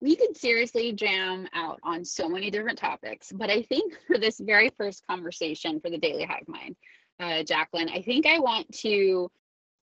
we 0.00 0.16
could 0.16 0.36
seriously 0.36 0.92
jam 0.92 1.48
out 1.54 1.78
on 1.82 2.04
so 2.04 2.28
many 2.28 2.50
different 2.50 2.78
topics, 2.78 3.32
but 3.32 3.50
I 3.50 3.62
think 3.62 3.94
for 4.06 4.18
this 4.18 4.38
very 4.38 4.70
first 4.76 5.06
conversation 5.06 5.80
for 5.80 5.90
the 5.90 5.98
Daily 5.98 6.24
Hive 6.24 6.48
Mind, 6.48 6.76
uh, 7.20 7.42
Jaclyn, 7.44 7.90
I 7.90 8.02
think 8.02 8.26
I 8.26 8.38
want 8.38 8.70
to 8.78 9.30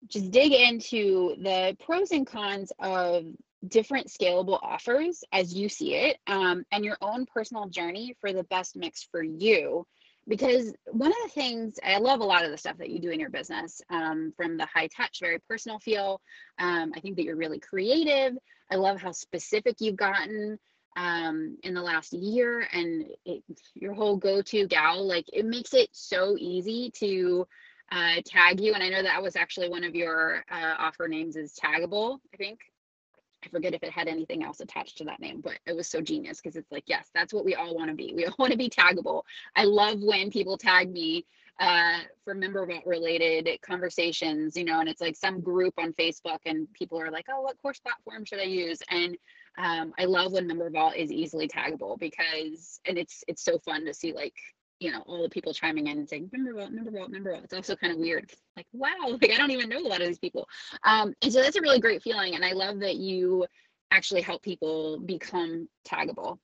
just 0.07 0.31
dig 0.31 0.51
into 0.51 1.35
the 1.41 1.77
pros 1.85 2.11
and 2.11 2.27
cons 2.27 2.71
of 2.79 3.25
different 3.67 4.07
scalable 4.07 4.59
offers 4.61 5.23
as 5.31 5.53
you 5.53 5.69
see 5.69 5.95
it 5.95 6.17
um, 6.27 6.65
and 6.71 6.83
your 6.83 6.97
own 7.01 7.25
personal 7.25 7.69
journey 7.69 8.13
for 8.19 8.33
the 8.33 8.43
best 8.45 8.75
mix 8.75 9.07
for 9.09 9.23
you 9.23 9.87
because 10.27 10.73
one 10.85 11.11
of 11.11 11.17
the 11.23 11.29
things 11.29 11.79
i 11.83 11.97
love 11.97 12.19
a 12.19 12.23
lot 12.23 12.45
of 12.45 12.51
the 12.51 12.57
stuff 12.57 12.77
that 12.77 12.89
you 12.89 12.99
do 12.99 13.09
in 13.09 13.19
your 13.19 13.29
business 13.29 13.81
um, 13.89 14.33
from 14.35 14.57
the 14.57 14.65
high 14.65 14.87
touch 14.87 15.19
very 15.21 15.39
personal 15.49 15.79
feel 15.79 16.21
um, 16.59 16.91
i 16.95 16.99
think 16.99 17.15
that 17.15 17.23
you're 17.23 17.35
really 17.35 17.59
creative 17.59 18.37
i 18.71 18.75
love 18.75 19.01
how 19.01 19.11
specific 19.11 19.75
you've 19.79 19.95
gotten 19.97 20.57
um, 20.95 21.57
in 21.63 21.73
the 21.73 21.81
last 21.81 22.13
year 22.13 22.67
and 22.71 23.05
it, 23.25 23.43
your 23.73 23.93
whole 23.93 24.15
go-to 24.15 24.67
gal 24.67 25.05
like 25.05 25.25
it 25.33 25.45
makes 25.45 25.73
it 25.73 25.89
so 25.91 26.35
easy 26.37 26.91
to 26.91 27.47
uh, 27.93 28.21
tag 28.25 28.59
you. 28.59 28.73
And 28.73 28.83
I 28.83 28.89
know 28.89 29.03
that 29.03 29.21
was 29.21 29.35
actually 29.35 29.69
one 29.69 29.83
of 29.83 29.95
your 29.95 30.43
uh, 30.51 30.75
offer 30.79 31.07
names 31.07 31.35
is 31.35 31.53
Taggable, 31.53 32.19
I 32.33 32.37
think. 32.37 32.59
I 33.43 33.49
forget 33.49 33.73
if 33.73 33.83
it 33.83 33.91
had 33.91 34.07
anything 34.07 34.43
else 34.43 34.59
attached 34.59 34.97
to 34.99 35.03
that 35.05 35.19
name, 35.19 35.41
but 35.41 35.59
it 35.65 35.75
was 35.75 35.87
so 35.87 36.01
genius 36.01 36.39
because 36.41 36.55
it's 36.55 36.71
like, 36.71 36.83
yes, 36.87 37.09
that's 37.13 37.33
what 37.33 37.45
we 37.45 37.55
all 37.55 37.75
want 37.75 37.89
to 37.89 37.95
be. 37.95 38.13
We 38.15 38.25
all 38.25 38.35
want 38.37 38.51
to 38.51 38.57
be 38.57 38.69
taggable. 38.69 39.23
I 39.55 39.65
love 39.65 40.01
when 40.01 40.31
people 40.31 40.57
tag 40.57 40.91
me 40.91 41.25
uh, 41.59 41.99
for 42.23 42.33
MemberVault 42.33 42.85
related 42.85 43.47
conversations, 43.61 44.57
you 44.57 44.63
know, 44.63 44.79
and 44.79 44.89
it's 44.89 45.01
like 45.01 45.15
some 45.15 45.41
group 45.41 45.73
on 45.77 45.93
Facebook 45.93 46.39
and 46.45 46.71
people 46.73 46.99
are 46.99 47.11
like, 47.11 47.25
oh, 47.29 47.41
what 47.41 47.61
course 47.61 47.79
platform 47.79 48.25
should 48.25 48.39
I 48.39 48.43
use? 48.43 48.79
And 48.89 49.17
um, 49.57 49.93
I 49.99 50.05
love 50.05 50.31
when 50.31 50.49
MemberVault 50.49 50.95
is 50.95 51.11
easily 51.11 51.47
taggable 51.47 51.99
because, 51.99 52.79
and 52.85 52.97
it's, 52.97 53.23
it's 53.27 53.43
so 53.43 53.59
fun 53.59 53.85
to 53.85 53.93
see 53.93 54.13
like 54.13 54.33
you 54.83 54.91
know 54.91 55.01
all 55.07 55.23
the 55.23 55.29
people 55.29 55.53
chiming 55.53 55.87
in 55.87 55.97
and 55.97 56.09
saying 56.09 56.29
remember 56.31 56.59
what 56.59 56.69
remember 56.69 56.91
what 56.91 57.07
remember 57.07 57.31
what 57.33 57.43
it's 57.43 57.53
also 57.53 57.75
kind 57.75 57.93
of 57.93 57.99
weird. 57.99 58.31
Like 58.57 58.67
wow 58.73 58.89
like 59.21 59.31
i 59.31 59.37
don't 59.37 59.51
even 59.51 59.69
know 59.69 59.79
a 59.79 59.87
lot 59.87 60.01
of 60.01 60.07
these 60.07 60.19
people. 60.19 60.47
Um 60.83 61.13
and 61.21 61.31
so 61.31 61.41
that's 61.41 61.55
a 61.55 61.61
really 61.61 61.79
great 61.79 62.03
feeling 62.03 62.35
and 62.35 62.43
i 62.43 62.51
love 62.51 62.79
that 62.79 62.97
you 62.97 63.45
actually 63.91 64.21
help 64.21 64.41
people 64.41 64.99
become 64.99 65.69
taggable. 65.87 66.39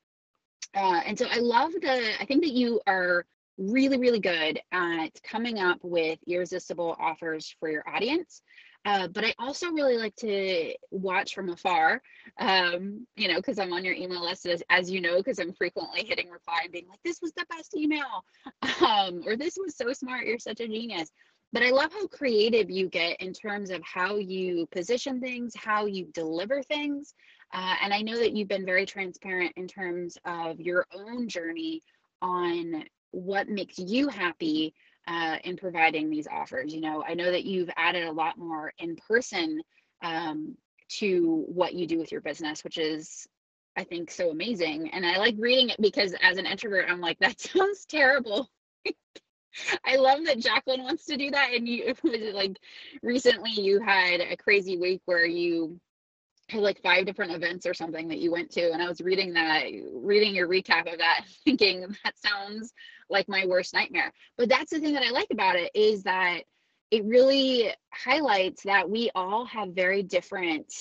Uh, 0.75 1.01
and 1.05 1.17
so 1.17 1.25
i 1.29 1.37
love 1.39 1.71
the 1.73 2.21
i 2.21 2.25
think 2.25 2.43
that 2.43 2.53
you 2.53 2.79
are 2.87 3.25
really 3.57 3.97
really 3.97 4.19
good 4.19 4.59
at 4.71 5.09
coming 5.23 5.59
up 5.59 5.79
with 5.83 6.19
irresistible 6.27 6.95
offers 6.99 7.53
for 7.59 7.69
your 7.69 7.83
audience 7.89 8.41
uh, 8.85 9.07
but 9.07 9.25
I 9.25 9.33
also 9.37 9.71
really 9.71 9.97
like 9.97 10.15
to 10.17 10.73
watch 10.91 11.35
from 11.35 11.49
afar, 11.49 12.01
um, 12.39 13.05
you 13.15 13.27
know, 13.27 13.35
because 13.35 13.59
I'm 13.59 13.73
on 13.73 13.83
your 13.83 13.93
email 13.93 14.23
list, 14.23 14.45
as, 14.45 14.63
as 14.69 14.89
you 14.89 15.01
know, 15.01 15.17
because 15.17 15.39
I'm 15.39 15.53
frequently 15.53 16.05
hitting 16.05 16.29
reply 16.29 16.61
and 16.63 16.71
being 16.71 16.87
like, 16.87 17.01
this 17.03 17.19
was 17.21 17.33
the 17.33 17.45
best 17.49 17.75
email, 17.75 18.23
um, 18.85 19.21
or 19.25 19.35
this 19.35 19.57
was 19.57 19.75
so 19.75 19.91
smart, 19.91 20.25
you're 20.25 20.39
such 20.39 20.61
a 20.61 20.67
genius. 20.67 21.09
But 21.51 21.63
I 21.63 21.71
love 21.71 21.91
how 21.91 22.07
creative 22.07 22.69
you 22.69 22.87
get 22.87 23.19
in 23.21 23.33
terms 23.33 23.71
of 23.71 23.81
how 23.83 24.15
you 24.15 24.67
position 24.71 25.19
things, 25.19 25.53
how 25.57 25.85
you 25.85 26.05
deliver 26.13 26.61
things. 26.61 27.13
Uh, 27.51 27.75
and 27.81 27.93
I 27.93 28.01
know 28.01 28.17
that 28.17 28.33
you've 28.33 28.47
been 28.47 28.65
very 28.65 28.85
transparent 28.85 29.53
in 29.57 29.67
terms 29.67 30.17
of 30.25 30.59
your 30.59 30.85
own 30.93 31.27
journey 31.27 31.81
on 32.21 32.83
what 33.11 33.49
makes 33.49 33.79
you 33.79 34.07
happy 34.07 34.73
uh, 35.09 35.37
in 35.43 35.57
providing 35.57 36.09
these 36.09 36.27
offers. 36.27 36.73
You 36.73 36.81
know, 36.81 37.03
I 37.05 37.15
know 37.15 37.31
that 37.31 37.43
you've 37.43 37.69
added 37.75 38.07
a 38.07 38.11
lot 38.11 38.37
more 38.37 38.71
in 38.77 38.95
person 38.95 39.61
um, 40.03 40.55
to 40.99 41.45
what 41.47 41.73
you 41.73 41.87
do 41.87 41.97
with 41.97 42.11
your 42.11 42.21
business, 42.21 42.63
which 42.63 42.77
is, 42.77 43.27
I 43.75 43.83
think, 43.83 44.11
so 44.11 44.29
amazing. 44.29 44.91
And 44.91 45.05
I 45.05 45.17
like 45.17 45.35
reading 45.39 45.69
it 45.69 45.81
because 45.81 46.13
as 46.21 46.37
an 46.37 46.45
introvert, 46.45 46.85
I'm 46.87 47.01
like, 47.01 47.17
that 47.21 47.41
sounds 47.41 47.85
terrible. 47.85 48.49
I 49.83 49.95
love 49.95 50.19
that 50.25 50.37
Jaclyn 50.37 50.83
wants 50.83 51.05
to 51.05 51.17
do 51.17 51.31
that. 51.31 51.53
And 51.55 51.67
you, 51.67 51.95
like, 52.33 52.57
recently 53.01 53.51
you 53.51 53.81
had 53.81 54.21
a 54.21 54.37
crazy 54.37 54.77
week 54.77 55.01
where 55.05 55.25
you 55.25 55.79
like 56.53 56.81
five 56.81 57.05
different 57.05 57.31
events 57.31 57.65
or 57.65 57.73
something 57.73 58.07
that 58.07 58.19
you 58.19 58.31
went 58.31 58.49
to 58.49 58.71
and 58.71 58.81
i 58.81 58.87
was 58.87 59.01
reading 59.01 59.33
that 59.33 59.65
reading 59.93 60.33
your 60.33 60.47
recap 60.47 60.91
of 60.91 60.97
that 60.97 61.25
thinking 61.45 61.81
that 62.03 62.17
sounds 62.17 62.73
like 63.09 63.27
my 63.27 63.45
worst 63.45 63.73
nightmare. 63.73 64.13
But 64.37 64.49
that's 64.49 64.71
the 64.71 64.79
thing 64.79 64.93
that 64.93 65.03
i 65.03 65.11
like 65.11 65.29
about 65.31 65.55
it 65.55 65.71
is 65.73 66.03
that 66.03 66.41
it 66.91 67.03
really 67.05 67.71
highlights 67.91 68.63
that 68.63 68.89
we 68.89 69.11
all 69.13 69.45
have 69.45 69.69
very 69.69 70.01
different 70.01 70.73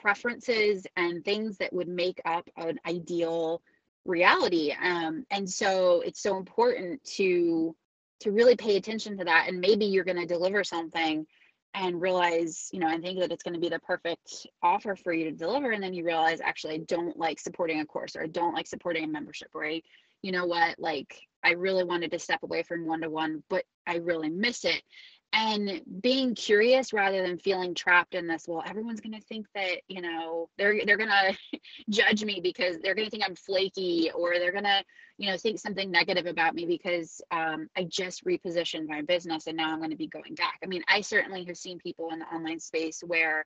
preferences 0.00 0.86
and 0.96 1.24
things 1.24 1.58
that 1.58 1.72
would 1.72 1.88
make 1.88 2.20
up 2.24 2.48
an 2.56 2.78
ideal 2.86 3.62
reality. 4.04 4.72
Um, 4.72 5.26
and 5.30 5.48
so 5.48 6.02
it's 6.04 6.22
so 6.22 6.36
important 6.36 7.02
to 7.16 7.74
to 8.20 8.30
really 8.30 8.54
pay 8.54 8.76
attention 8.76 9.18
to 9.18 9.24
that 9.24 9.46
and 9.48 9.58
maybe 9.58 9.84
you're 9.84 10.04
going 10.04 10.16
to 10.16 10.26
deliver 10.26 10.62
something 10.62 11.26
and 11.74 12.00
realize, 12.00 12.68
you 12.72 12.80
know, 12.80 12.88
and 12.88 13.02
think 13.02 13.20
that 13.20 13.32
it's 13.32 13.42
going 13.42 13.54
to 13.54 13.60
be 13.60 13.68
the 13.68 13.78
perfect 13.80 14.46
offer 14.62 14.94
for 14.94 15.12
you 15.12 15.24
to 15.24 15.32
deliver. 15.32 15.70
And 15.70 15.82
then 15.82 15.94
you 15.94 16.04
realize, 16.04 16.40
actually, 16.40 16.74
I 16.74 16.78
don't 16.86 17.16
like 17.16 17.40
supporting 17.40 17.80
a 17.80 17.86
course 17.86 18.14
or 18.14 18.22
I 18.22 18.26
don't 18.26 18.54
like 18.54 18.66
supporting 18.66 19.04
a 19.04 19.08
membership 19.08 19.48
I, 19.54 19.82
you 20.22 20.32
know 20.32 20.46
what, 20.46 20.78
like 20.78 21.18
I 21.42 21.52
really 21.52 21.84
wanted 21.84 22.10
to 22.12 22.18
step 22.18 22.42
away 22.42 22.62
from 22.62 22.86
one 22.86 23.00
to 23.00 23.10
one, 23.10 23.42
but 23.48 23.64
I 23.86 23.96
really 23.96 24.28
miss 24.28 24.64
it 24.64 24.82
and 25.32 25.80
being 26.02 26.34
curious 26.34 26.92
rather 26.92 27.22
than 27.22 27.38
feeling 27.38 27.74
trapped 27.74 28.14
in 28.14 28.26
this 28.26 28.44
well 28.46 28.62
everyone's 28.66 29.00
going 29.00 29.14
to 29.14 29.26
think 29.26 29.46
that 29.54 29.78
you 29.88 30.02
know 30.02 30.48
they're 30.58 30.84
they're 30.84 30.98
going 30.98 31.08
to 31.52 31.58
judge 31.88 32.24
me 32.24 32.40
because 32.42 32.78
they're 32.78 32.94
going 32.94 33.06
to 33.06 33.10
think 33.10 33.24
i'm 33.24 33.34
flaky 33.34 34.10
or 34.14 34.38
they're 34.38 34.52
going 34.52 34.64
to 34.64 34.84
you 35.18 35.30
know 35.30 35.36
think 35.36 35.58
something 35.58 35.90
negative 35.90 36.26
about 36.26 36.54
me 36.54 36.66
because 36.66 37.20
um, 37.30 37.68
i 37.76 37.84
just 37.84 38.24
repositioned 38.24 38.88
my 38.88 39.02
business 39.02 39.46
and 39.46 39.56
now 39.56 39.72
i'm 39.72 39.78
going 39.78 39.90
to 39.90 39.96
be 39.96 40.08
going 40.08 40.34
back. 40.34 40.58
I 40.62 40.66
mean 40.66 40.82
i 40.88 41.00
certainly 41.00 41.44
have 41.44 41.56
seen 41.56 41.78
people 41.78 42.10
in 42.12 42.18
the 42.18 42.26
online 42.26 42.60
space 42.60 43.02
where 43.06 43.44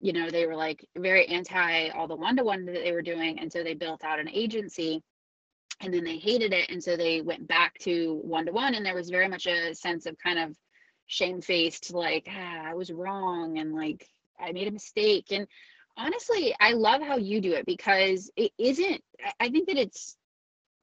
you 0.00 0.12
know 0.12 0.28
they 0.28 0.46
were 0.46 0.56
like 0.56 0.86
very 0.96 1.26
anti 1.28 1.88
all 1.90 2.08
the 2.08 2.16
one-to-one 2.16 2.66
that 2.66 2.84
they 2.84 2.92
were 2.92 3.02
doing 3.02 3.38
and 3.38 3.50
so 3.50 3.62
they 3.62 3.74
built 3.74 4.04
out 4.04 4.18
an 4.20 4.28
agency 4.28 5.02
and 5.80 5.92
then 5.92 6.04
they 6.04 6.18
hated 6.18 6.52
it 6.52 6.68
and 6.70 6.82
so 6.82 6.96
they 6.96 7.20
went 7.20 7.46
back 7.48 7.76
to 7.78 8.20
one-to-one 8.22 8.74
and 8.74 8.84
there 8.84 8.94
was 8.94 9.08
very 9.08 9.28
much 9.28 9.46
a 9.46 9.74
sense 9.74 10.06
of 10.06 10.16
kind 10.18 10.38
of 10.38 10.54
shamefaced 11.06 11.92
like 11.92 12.28
ah, 12.30 12.62
i 12.64 12.74
was 12.74 12.90
wrong 12.90 13.58
and 13.58 13.74
like 13.74 14.08
i 14.40 14.52
made 14.52 14.68
a 14.68 14.72
mistake 14.72 15.26
and 15.30 15.46
honestly 15.96 16.54
i 16.60 16.72
love 16.72 17.02
how 17.02 17.16
you 17.16 17.40
do 17.40 17.52
it 17.52 17.66
because 17.66 18.30
it 18.36 18.52
isn't 18.58 19.02
i 19.40 19.48
think 19.48 19.68
that 19.68 19.76
it's 19.76 20.16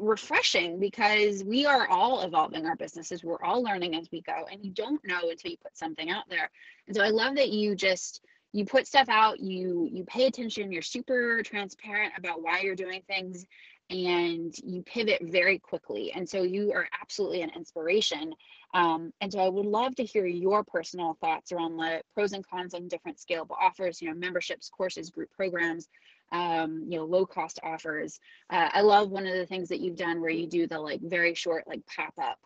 refreshing 0.01 0.79
because 0.79 1.43
we 1.43 1.65
are 1.65 1.87
all 1.87 2.21
evolving 2.21 2.65
our 2.65 2.75
businesses 2.75 3.23
we're 3.23 3.43
all 3.43 3.61
learning 3.61 3.95
as 3.95 4.09
we 4.11 4.21
go 4.21 4.45
and 4.51 4.65
you 4.65 4.71
don't 4.71 5.01
know 5.05 5.29
until 5.29 5.51
you 5.51 5.57
put 5.61 5.77
something 5.77 6.09
out 6.09 6.23
there. 6.27 6.49
And 6.87 6.95
so 6.95 7.03
i 7.03 7.09
love 7.09 7.35
that 7.35 7.49
you 7.49 7.75
just 7.75 8.21
you 8.51 8.65
put 8.65 8.87
stuff 8.87 9.07
out 9.09 9.39
you 9.39 9.87
you 9.91 10.03
pay 10.05 10.25
attention 10.25 10.71
you're 10.71 10.81
super 10.81 11.41
transparent 11.43 12.13
about 12.17 12.41
why 12.41 12.61
you're 12.61 12.75
doing 12.75 13.01
things 13.07 13.45
and 13.91 14.55
you 14.63 14.81
pivot 14.83 15.21
very 15.21 15.59
quickly 15.59 16.11
and 16.13 16.27
so 16.27 16.41
you 16.41 16.71
are 16.73 16.87
absolutely 16.99 17.41
an 17.41 17.51
inspiration 17.55 18.33
um, 18.73 19.11
and 19.19 19.31
so 19.31 19.39
I 19.39 19.49
would 19.49 19.65
love 19.65 19.95
to 19.95 20.05
hear 20.05 20.25
your 20.25 20.63
personal 20.63 21.17
thoughts 21.19 21.51
around 21.51 21.77
the 21.77 22.01
pros 22.13 22.33
and 22.33 22.47
cons 22.47 22.73
on 22.73 22.87
different 22.87 23.17
scalable 23.17 23.57
offers, 23.59 24.01
you 24.01 24.09
know, 24.09 24.15
memberships, 24.15 24.69
courses, 24.69 25.09
group 25.09 25.29
programs, 25.31 25.89
um, 26.31 26.85
you 26.87 26.97
know, 26.97 27.05
low 27.05 27.25
cost 27.25 27.59
offers. 27.63 28.19
Uh, 28.49 28.69
I 28.71 28.81
love 28.81 29.09
one 29.09 29.27
of 29.27 29.33
the 29.33 29.45
things 29.45 29.69
that 29.69 29.81
you've 29.81 29.97
done 29.97 30.21
where 30.21 30.29
you 30.29 30.47
do 30.47 30.67
the 30.67 30.79
like 30.79 31.01
very 31.01 31.33
short, 31.33 31.67
like 31.67 31.81
pop 31.85 32.13
up 32.21 32.39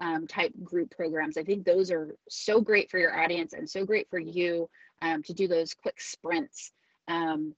um, 0.00 0.26
type 0.26 0.52
group 0.62 0.90
programs. 0.94 1.36
I 1.36 1.42
think 1.42 1.64
those 1.64 1.90
are 1.90 2.14
so 2.28 2.60
great 2.60 2.90
for 2.90 2.98
your 2.98 3.18
audience 3.18 3.52
and 3.52 3.68
so 3.68 3.84
great 3.84 4.08
for 4.08 4.20
you 4.20 4.68
um, 5.00 5.22
to 5.24 5.34
do 5.34 5.48
those 5.48 5.74
quick 5.74 6.00
sprints. 6.00 6.70
Um, 7.08 7.54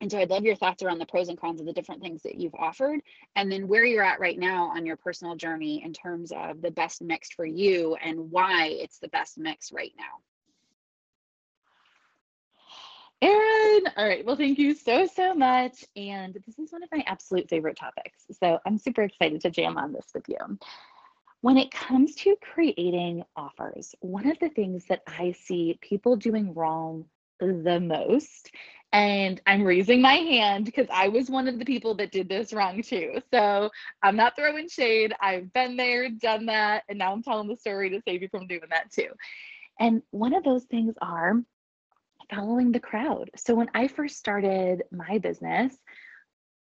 and 0.00 0.10
so 0.10 0.18
I'd 0.18 0.30
love 0.30 0.44
your 0.44 0.56
thoughts 0.56 0.82
around 0.82 0.98
the 0.98 1.06
pros 1.06 1.28
and 1.28 1.40
cons 1.40 1.60
of 1.60 1.66
the 1.66 1.72
different 1.72 2.02
things 2.02 2.22
that 2.22 2.34
you've 2.34 2.54
offered, 2.54 3.00
and 3.34 3.50
then 3.50 3.66
where 3.66 3.84
you're 3.84 4.04
at 4.04 4.20
right 4.20 4.38
now 4.38 4.66
on 4.66 4.84
your 4.84 4.96
personal 4.96 5.36
journey 5.36 5.82
in 5.82 5.92
terms 5.92 6.32
of 6.32 6.60
the 6.60 6.70
best 6.70 7.02
mix 7.02 7.30
for 7.30 7.46
you 7.46 7.96
and 7.96 8.30
why 8.30 8.68
it's 8.68 8.98
the 8.98 9.08
best 9.08 9.38
mix 9.38 9.72
right 9.72 9.92
now. 9.96 10.20
Erin, 13.22 13.84
all 13.96 14.06
right. 14.06 14.26
Well, 14.26 14.36
thank 14.36 14.58
you 14.58 14.74
so, 14.74 15.06
so 15.06 15.34
much. 15.34 15.84
And 15.96 16.34
this 16.46 16.58
is 16.58 16.70
one 16.70 16.82
of 16.82 16.90
my 16.92 17.02
absolute 17.06 17.48
favorite 17.48 17.78
topics. 17.78 18.26
So 18.38 18.58
I'm 18.66 18.76
super 18.76 19.02
excited 19.02 19.40
to 19.40 19.50
jam 19.50 19.78
on 19.78 19.92
this 19.92 20.06
with 20.14 20.28
you. 20.28 20.36
When 21.40 21.56
it 21.56 21.70
comes 21.70 22.14
to 22.16 22.36
creating 22.42 23.24
offers, 23.34 23.94
one 24.00 24.26
of 24.26 24.38
the 24.38 24.50
things 24.50 24.84
that 24.88 25.02
I 25.06 25.32
see 25.32 25.78
people 25.80 26.16
doing 26.16 26.52
wrong 26.52 27.06
the 27.40 27.80
most 27.80 28.50
and 28.92 29.40
I'm 29.46 29.64
raising 29.64 30.00
my 30.00 30.14
hand 30.14 30.64
because 30.64 30.86
I 30.92 31.08
was 31.08 31.28
one 31.28 31.48
of 31.48 31.58
the 31.58 31.64
people 31.64 31.94
that 31.96 32.12
did 32.12 32.28
this 32.28 32.52
wrong 32.52 32.82
too. 32.82 33.20
So 33.32 33.70
I'm 34.02 34.16
not 34.16 34.36
throwing 34.36 34.68
shade. 34.68 35.12
I've 35.20 35.52
been 35.52 35.76
there, 35.76 36.08
done 36.08 36.46
that, 36.46 36.84
and 36.88 36.98
now 36.98 37.12
I'm 37.12 37.22
telling 37.22 37.48
the 37.48 37.56
story 37.56 37.90
to 37.90 38.00
save 38.06 38.22
you 38.22 38.28
from 38.28 38.46
doing 38.46 38.62
that 38.70 38.90
too. 38.90 39.08
And 39.78 40.02
one 40.10 40.34
of 40.34 40.44
those 40.44 40.64
things 40.64 40.94
are 41.02 41.34
following 42.30 42.72
the 42.72 42.80
crowd. 42.80 43.30
So 43.36 43.54
when 43.54 43.68
I 43.74 43.88
first 43.88 44.16
started 44.16 44.84
my 44.90 45.18
business, 45.18 45.76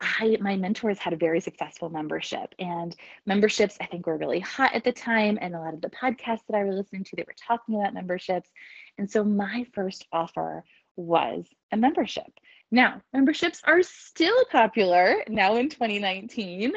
I 0.01 0.37
my 0.41 0.57
mentors 0.57 0.99
had 0.99 1.13
a 1.13 1.17
very 1.17 1.41
successful 1.41 1.89
membership 1.89 2.55
and 2.59 2.95
memberships 3.25 3.79
I 3.81 3.87
think 3.87 4.07
were 4.07 4.19
really 4.19 4.41
hot 4.41 4.75
at 4.75 4.85
the 4.85 4.93
time 4.93 5.39
and 5.41 5.55
a 5.55 5.61
lot 5.61 5.75
of 5.75 5.81
the 5.81 5.91
podcasts 5.91 6.43
that 6.49 6.57
I 6.57 6.65
was 6.65 6.77
listening 6.77 7.05
to 7.05 7.17
they 7.17 7.25
were 7.27 7.35
talking 7.47 7.77
about 7.77 7.95
memberships 7.95 8.51
and 8.99 9.11
so 9.11 9.25
my 9.25 9.67
first 9.73 10.07
offer 10.13 10.65
was 10.97 11.47
a 11.73 11.77
membership. 11.77 12.31
Now, 12.71 13.03
memberships 13.13 13.63
are 13.65 13.83
still 13.83 14.45
popular 14.51 15.23
now 15.29 15.57
in 15.57 15.69
2019 15.69 16.73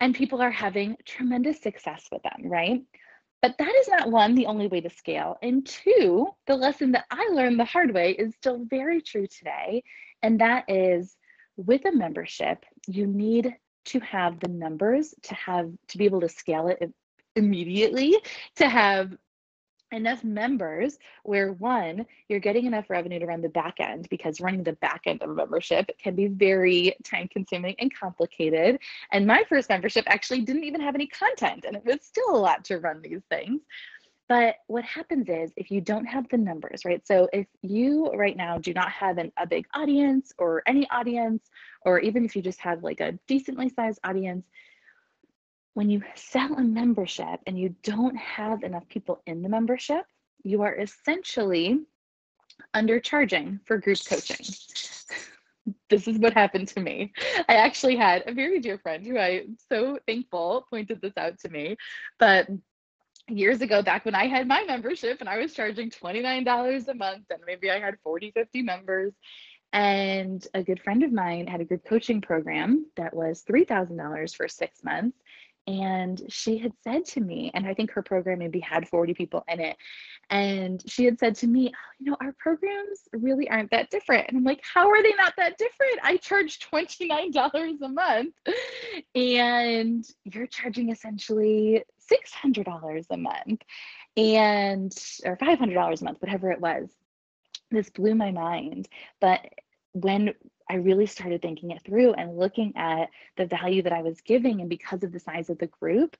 and 0.00 0.14
people 0.14 0.40
are 0.40 0.50
having 0.50 0.96
tremendous 1.04 1.60
success 1.60 2.06
with 2.10 2.22
them, 2.22 2.50
right? 2.50 2.82
But 3.42 3.56
that 3.58 3.74
is 3.80 3.88
not 3.88 4.10
one, 4.10 4.34
the 4.34 4.46
only 4.46 4.66
way 4.66 4.80
to 4.82 4.90
scale. 4.90 5.38
And 5.42 5.66
two, 5.66 6.28
the 6.46 6.56
lesson 6.56 6.92
that 6.92 7.06
I 7.10 7.30
learned 7.32 7.58
the 7.58 7.64
hard 7.64 7.94
way 7.94 8.12
is 8.12 8.34
still 8.34 8.64
very 8.64 9.00
true 9.00 9.26
today. 9.26 9.82
And 10.22 10.40
that 10.40 10.64
is 10.68 11.16
with 11.66 11.84
a 11.84 11.92
membership, 11.92 12.64
you 12.86 13.06
need 13.06 13.54
to 13.86 14.00
have 14.00 14.40
the 14.40 14.48
numbers 14.48 15.14
to 15.22 15.34
have 15.34 15.70
to 15.88 15.98
be 15.98 16.04
able 16.04 16.20
to 16.20 16.28
scale 16.28 16.68
it 16.68 16.92
immediately, 17.36 18.16
to 18.56 18.68
have 18.68 19.16
enough 19.92 20.22
members 20.22 20.98
where 21.24 21.52
one 21.52 22.06
you're 22.28 22.38
getting 22.38 22.66
enough 22.66 22.88
revenue 22.88 23.18
to 23.18 23.26
run 23.26 23.42
the 23.42 23.48
back 23.48 23.80
end 23.80 24.06
because 24.08 24.40
running 24.40 24.62
the 24.62 24.74
back 24.74 25.02
end 25.06 25.20
of 25.20 25.30
a 25.30 25.34
membership 25.34 25.90
can 25.98 26.14
be 26.14 26.28
very 26.28 26.94
time 27.04 27.28
consuming 27.28 27.74
and 27.80 27.92
complicated. 27.92 28.78
And 29.10 29.26
my 29.26 29.42
first 29.48 29.68
membership 29.68 30.04
actually 30.06 30.42
didn't 30.42 30.64
even 30.64 30.80
have 30.80 30.94
any 30.94 31.08
content 31.08 31.64
and 31.66 31.76
it 31.76 31.84
was 31.84 32.02
still 32.02 32.30
a 32.30 32.38
lot 32.38 32.64
to 32.66 32.78
run 32.78 33.02
these 33.02 33.22
things 33.30 33.62
but 34.30 34.58
what 34.68 34.84
happens 34.84 35.28
is 35.28 35.52
if 35.56 35.72
you 35.72 35.80
don't 35.80 36.04
have 36.04 36.28
the 36.28 36.36
numbers, 36.36 36.84
right? 36.84 37.04
So 37.04 37.28
if 37.32 37.48
you 37.62 38.06
right 38.14 38.36
now 38.36 38.58
do 38.58 38.72
not 38.72 38.88
have 38.92 39.18
an, 39.18 39.32
a 39.36 39.44
big 39.44 39.66
audience 39.74 40.32
or 40.38 40.62
any 40.68 40.88
audience, 40.88 41.50
or 41.84 41.98
even 41.98 42.24
if 42.24 42.36
you 42.36 42.40
just 42.40 42.60
have 42.60 42.84
like 42.84 43.00
a 43.00 43.18
decently 43.26 43.70
sized 43.70 43.98
audience, 44.04 44.46
when 45.74 45.90
you 45.90 46.04
sell 46.14 46.54
a 46.54 46.62
membership 46.62 47.40
and 47.48 47.58
you 47.58 47.74
don't 47.82 48.16
have 48.16 48.62
enough 48.62 48.88
people 48.88 49.20
in 49.26 49.42
the 49.42 49.48
membership, 49.48 50.04
you 50.44 50.62
are 50.62 50.76
essentially 50.76 51.80
undercharging 52.72 53.58
for 53.66 53.78
group 53.78 53.98
coaching. 54.08 54.46
this 55.90 56.06
is 56.06 56.18
what 56.18 56.34
happened 56.34 56.68
to 56.68 56.78
me. 56.78 57.12
I 57.48 57.54
actually 57.56 57.96
had 57.96 58.22
a 58.28 58.32
very 58.32 58.60
dear 58.60 58.78
friend 58.78 59.04
who 59.04 59.18
I'm 59.18 59.56
so 59.68 59.98
thankful 60.06 60.68
pointed 60.70 61.00
this 61.00 61.16
out 61.16 61.40
to 61.40 61.48
me, 61.48 61.76
but 62.20 62.48
years 63.36 63.60
ago 63.60 63.82
back 63.82 64.04
when 64.04 64.14
I 64.14 64.26
had 64.26 64.46
my 64.46 64.64
membership 64.64 65.20
and 65.20 65.28
I 65.28 65.38
was 65.38 65.52
charging 65.54 65.90
$29 65.90 66.88
a 66.88 66.94
month 66.94 67.24
and 67.30 67.40
maybe 67.46 67.70
I 67.70 67.78
had 67.78 67.96
40, 68.02 68.32
50 68.32 68.62
members. 68.62 69.12
And 69.72 70.44
a 70.52 70.62
good 70.62 70.82
friend 70.82 71.02
of 71.04 71.12
mine 71.12 71.46
had 71.46 71.60
a 71.60 71.64
group 71.64 71.84
coaching 71.88 72.20
program 72.20 72.86
that 72.96 73.14
was 73.14 73.44
$3,000 73.48 74.34
for 74.34 74.48
six 74.48 74.82
months. 74.82 75.16
And 75.66 76.20
she 76.28 76.58
had 76.58 76.72
said 76.82 77.04
to 77.06 77.20
me, 77.20 77.50
and 77.54 77.66
I 77.66 77.74
think 77.74 77.92
her 77.92 78.02
program 78.02 78.38
maybe 78.38 78.60
had 78.60 78.88
40 78.88 79.14
people 79.14 79.44
in 79.48 79.60
it. 79.60 79.76
And 80.30 80.82
she 80.86 81.04
had 81.04 81.18
said 81.18 81.34
to 81.36 81.46
me, 81.46 81.72
oh, 81.74 81.92
you 81.98 82.10
know, 82.10 82.16
our 82.20 82.34
programs 82.38 83.08
really 83.12 83.48
aren't 83.48 83.70
that 83.70 83.90
different. 83.90 84.28
And 84.28 84.36
I'm 84.36 84.44
like, 84.44 84.62
how 84.62 84.88
are 84.88 85.02
they 85.02 85.14
not 85.14 85.34
that 85.36 85.58
different? 85.58 85.98
I 86.02 86.16
charge 86.16 86.60
$29 86.60 87.82
a 87.82 87.88
month. 87.88 88.34
And 89.14 90.04
you're 90.24 90.46
charging 90.46 90.90
essentially 90.90 91.84
$600 92.10 93.06
a 93.10 93.16
month 93.16 93.62
and 94.16 94.92
or 95.24 95.36
$500 95.36 96.00
a 96.00 96.04
month 96.04 96.20
whatever 96.20 96.50
it 96.50 96.60
was 96.60 96.88
this 97.70 97.90
blew 97.90 98.14
my 98.14 98.30
mind 98.30 98.88
but 99.20 99.40
when 99.92 100.34
I 100.70 100.76
really 100.76 101.06
started 101.06 101.42
thinking 101.42 101.72
it 101.72 101.82
through 101.84 102.14
and 102.14 102.38
looking 102.38 102.72
at 102.76 103.10
the 103.36 103.46
value 103.46 103.82
that 103.82 103.92
I 103.92 104.02
was 104.02 104.20
giving 104.20 104.60
and 104.60 104.70
because 104.70 105.02
of 105.02 105.12
the 105.12 105.20
size 105.20 105.50
of 105.50 105.58
the 105.58 105.66
group 105.66 106.16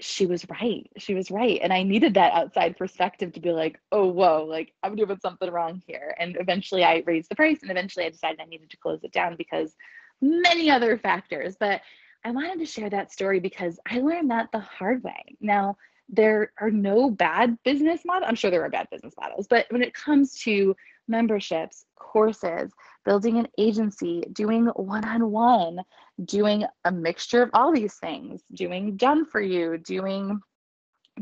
she 0.00 0.26
was 0.26 0.44
right 0.60 0.90
she 0.96 1.14
was 1.14 1.30
right 1.30 1.60
and 1.62 1.72
i 1.72 1.84
needed 1.84 2.14
that 2.14 2.32
outside 2.32 2.76
perspective 2.76 3.30
to 3.30 3.38
be 3.38 3.52
like 3.52 3.78
oh 3.92 4.08
whoa 4.08 4.44
like 4.48 4.72
i'm 4.82 4.96
doing 4.96 5.16
something 5.22 5.48
wrong 5.48 5.80
here 5.86 6.12
and 6.18 6.36
eventually 6.40 6.82
i 6.82 7.04
raised 7.06 7.28
the 7.28 7.36
price 7.36 7.58
and 7.62 7.70
eventually 7.70 8.04
i 8.04 8.08
decided 8.08 8.40
i 8.40 8.44
needed 8.46 8.68
to 8.68 8.76
close 8.78 8.98
it 9.04 9.12
down 9.12 9.36
because 9.36 9.76
many 10.20 10.68
other 10.70 10.98
factors 10.98 11.54
but 11.60 11.82
I 12.24 12.30
wanted 12.30 12.60
to 12.60 12.66
share 12.66 12.90
that 12.90 13.12
story 13.12 13.40
because 13.40 13.80
I 13.88 13.98
learned 13.98 14.30
that 14.30 14.52
the 14.52 14.60
hard 14.60 15.02
way. 15.02 15.36
Now, 15.40 15.76
there 16.08 16.52
are 16.58 16.70
no 16.70 17.10
bad 17.10 17.58
business 17.64 18.02
models. 18.04 18.28
I'm 18.28 18.36
sure 18.36 18.50
there 18.50 18.64
are 18.64 18.70
bad 18.70 18.88
business 18.90 19.14
models, 19.18 19.46
but 19.48 19.66
when 19.70 19.82
it 19.82 19.94
comes 19.94 20.38
to 20.42 20.76
memberships, 21.08 21.84
courses, 21.96 22.72
building 23.04 23.38
an 23.38 23.48
agency, 23.58 24.22
doing 24.32 24.66
one 24.66 25.04
on 25.04 25.30
one, 25.30 25.80
doing 26.24 26.64
a 26.84 26.92
mixture 26.92 27.42
of 27.42 27.50
all 27.54 27.72
these 27.72 27.94
things, 27.94 28.42
doing 28.54 28.96
done 28.96 29.24
for 29.24 29.40
you, 29.40 29.78
doing 29.78 30.40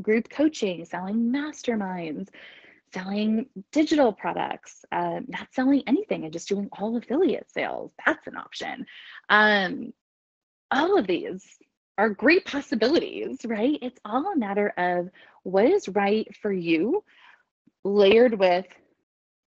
group 0.01 0.29
coaching, 0.29 0.85
selling 0.85 1.33
masterminds, 1.33 2.29
selling 2.93 3.47
digital 3.73 4.13
products, 4.13 4.85
uh, 4.93 5.21
not 5.29 5.49
selling 5.53 5.83
anything 5.87 6.25
and 6.25 6.33
just 6.33 6.49
doing 6.49 6.69
all 6.73 6.97
affiliate 6.97 7.51
sales. 7.51 7.93
That's 8.05 8.27
an 8.27 8.37
option. 8.37 8.87
Um, 9.29 9.93
all 10.71 10.99
of 10.99 11.07
these 11.07 11.45
are 11.99 12.11
great 12.11 12.45
possibilities, 12.45 13.39
right? 13.45 13.79
It's 13.83 14.01
all 14.05 14.33
a 14.33 14.37
matter 14.37 14.73
of 14.77 15.11
what 15.43 15.67
is 15.67 15.89
right 15.89 16.27
for 16.37 16.53
you, 16.53 17.05
layered 17.85 18.39
with 18.39 18.67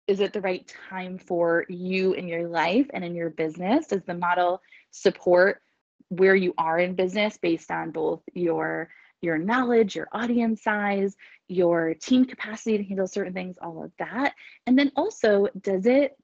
is 0.06 0.20
it 0.20 0.32
the 0.32 0.40
right 0.40 0.70
time 0.90 1.18
for 1.18 1.64
you 1.68 2.12
in 2.12 2.28
your 2.28 2.48
life 2.48 2.86
and 2.92 3.04
in 3.04 3.14
your 3.14 3.30
business? 3.30 3.86
Does 3.86 4.04
the 4.04 4.14
model 4.14 4.60
support 4.90 5.60
where 6.08 6.34
you 6.34 6.54
are 6.58 6.78
in 6.78 6.94
business 6.94 7.38
based 7.38 7.70
on 7.70 7.90
both 7.90 8.22
your 8.34 8.90
your 9.24 9.38
knowledge, 9.38 9.96
your 9.96 10.08
audience 10.12 10.62
size, 10.62 11.16
your 11.48 11.94
team 11.94 12.26
capacity 12.26 12.76
to 12.76 12.84
handle 12.84 13.06
certain 13.06 13.32
things, 13.32 13.56
all 13.60 13.82
of 13.82 13.90
that. 13.98 14.34
And 14.66 14.78
then 14.78 14.92
also, 14.96 15.48
does 15.60 15.86
it 15.86 16.16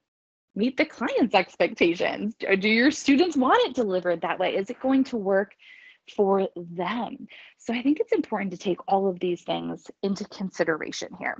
meet 0.55 0.77
the 0.77 0.85
client's 0.85 1.33
expectations? 1.33 2.35
Do 2.37 2.69
your 2.69 2.91
students 2.91 3.35
want 3.35 3.67
it 3.67 3.75
delivered 3.75 4.21
that 4.21 4.37
way? 4.39 4.55
Is 4.55 4.69
it 4.69 4.79
going 4.79 5.03
to 5.05 5.17
work 5.17 5.53
for 6.15 6.47
them? 6.55 7.27
So 7.57 7.73
I 7.73 7.81
think 7.81 7.99
it's 7.99 8.11
important 8.11 8.51
to 8.51 8.57
take 8.57 8.77
all 8.87 9.07
of 9.07 9.19
these 9.19 9.41
things 9.41 9.89
into 10.03 10.25
consideration 10.25 11.09
here. 11.19 11.37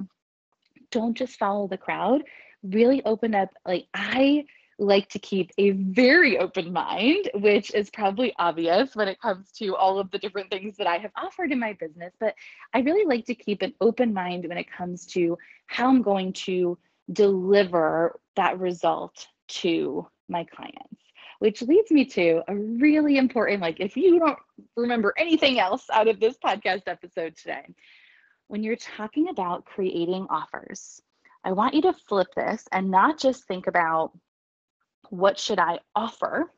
Don't 0.91 1.15
just 1.15 1.38
follow 1.38 1.67
the 1.67 1.77
crowd, 1.77 2.23
really 2.63 3.03
open 3.05 3.33
up. 3.35 3.49
Like, 3.65 3.88
I 3.93 4.45
like 4.77 5.09
to 5.09 5.19
keep 5.19 5.51
a 5.57 5.71
very 5.71 6.38
open 6.39 6.73
mind, 6.73 7.29
which 7.36 7.74
is 7.74 7.89
probably 7.89 8.33
obvious 8.39 8.95
when 8.95 9.07
it 9.07 9.21
comes 9.21 9.51
to 9.51 9.75
all 9.75 10.00
of 10.00 10.10
the 10.12 10.17
different 10.17 10.50
things 10.50 10.75
that 10.77 10.88
I 10.88 10.98
have 10.98 11.12
offered 11.15 11.51
in 11.51 11.60
my 11.60 11.74
business. 11.74 12.13
But 12.19 12.36
I 12.74 12.79
really 12.79 13.05
like 13.05 13.25
to 13.27 13.36
keep 13.36 13.62
an 13.62 13.74
open 13.79 14.13
mind 14.13 14.48
when 14.48 14.57
it 14.57 14.71
comes 14.71 15.05
to 15.07 15.38
how 15.67 15.88
I'm 15.88 16.01
going 16.01 16.33
to 16.33 16.77
deliver 17.12 18.19
that 18.36 18.60
result 18.60 19.27
to 19.48 20.07
my 20.29 20.45
clients 20.45 21.01
which 21.41 21.63
leads 21.63 21.89
me 21.89 22.05
to 22.05 22.43
a 22.48 22.55
really 22.55 23.17
important 23.17 23.62
like 23.62 23.79
if 23.79 23.98
you 23.98 24.19
don't 24.19 24.38
remember 24.77 25.12
anything 25.17 25.60
else 25.60 25.89
out 25.91 26.07
of 26.07 26.19
this 26.19 26.38
podcast 26.38 26.83
episode 26.86 27.36
today 27.36 27.65
when 28.51 28.63
you're 28.63 28.75
talking 28.75 29.29
about 29.29 29.63
creating 29.63 30.27
offers 30.29 31.01
i 31.46 31.51
want 31.53 31.74
you 31.74 31.81
to 31.81 31.93
flip 31.93 32.27
this 32.36 32.67
and 32.74 32.91
not 32.91 33.17
just 33.17 33.46
think 33.46 33.67
about 33.67 34.12
what 35.10 35.39
should 35.39 35.58
i 35.58 35.79
offer 35.96 36.51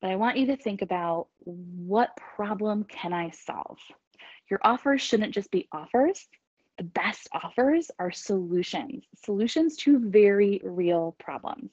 but 0.00 0.10
i 0.10 0.16
want 0.16 0.36
you 0.36 0.46
to 0.46 0.56
think 0.56 0.82
about 0.82 1.28
what 1.44 2.10
problem 2.34 2.82
can 2.84 3.12
i 3.12 3.30
solve 3.30 3.78
your 4.50 4.58
offers 4.64 5.00
shouldn't 5.00 5.32
just 5.32 5.50
be 5.52 5.68
offers 5.70 6.26
the 6.78 6.84
best 6.84 7.28
offers 7.32 7.90
are 7.98 8.12
solutions, 8.12 9.04
solutions 9.24 9.76
to 9.76 9.98
very 9.98 10.60
real 10.62 11.16
problems. 11.18 11.70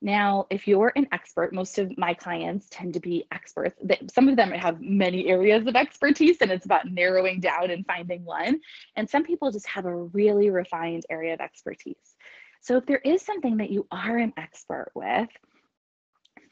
Now, 0.00 0.46
if 0.50 0.66
you're 0.68 0.92
an 0.96 1.06
expert, 1.12 1.52
most 1.52 1.78
of 1.78 1.96
my 1.96 2.14
clients 2.14 2.66
tend 2.70 2.94
to 2.94 3.00
be 3.00 3.24
experts. 3.32 3.80
Some 4.12 4.28
of 4.28 4.36
them 4.36 4.50
have 4.50 4.80
many 4.80 5.28
areas 5.28 5.66
of 5.66 5.76
expertise, 5.76 6.38
and 6.40 6.50
it's 6.50 6.64
about 6.64 6.90
narrowing 6.90 7.40
down 7.40 7.70
and 7.70 7.86
finding 7.86 8.24
one. 8.24 8.60
And 8.96 9.08
some 9.08 9.24
people 9.24 9.50
just 9.50 9.66
have 9.66 9.86
a 9.86 9.96
really 9.96 10.50
refined 10.50 11.04
area 11.10 11.34
of 11.34 11.40
expertise. 11.40 12.16
So, 12.60 12.76
if 12.76 12.86
there 12.86 12.98
is 13.04 13.22
something 13.22 13.58
that 13.58 13.70
you 13.70 13.86
are 13.90 14.16
an 14.16 14.32
expert 14.36 14.90
with, 14.94 15.28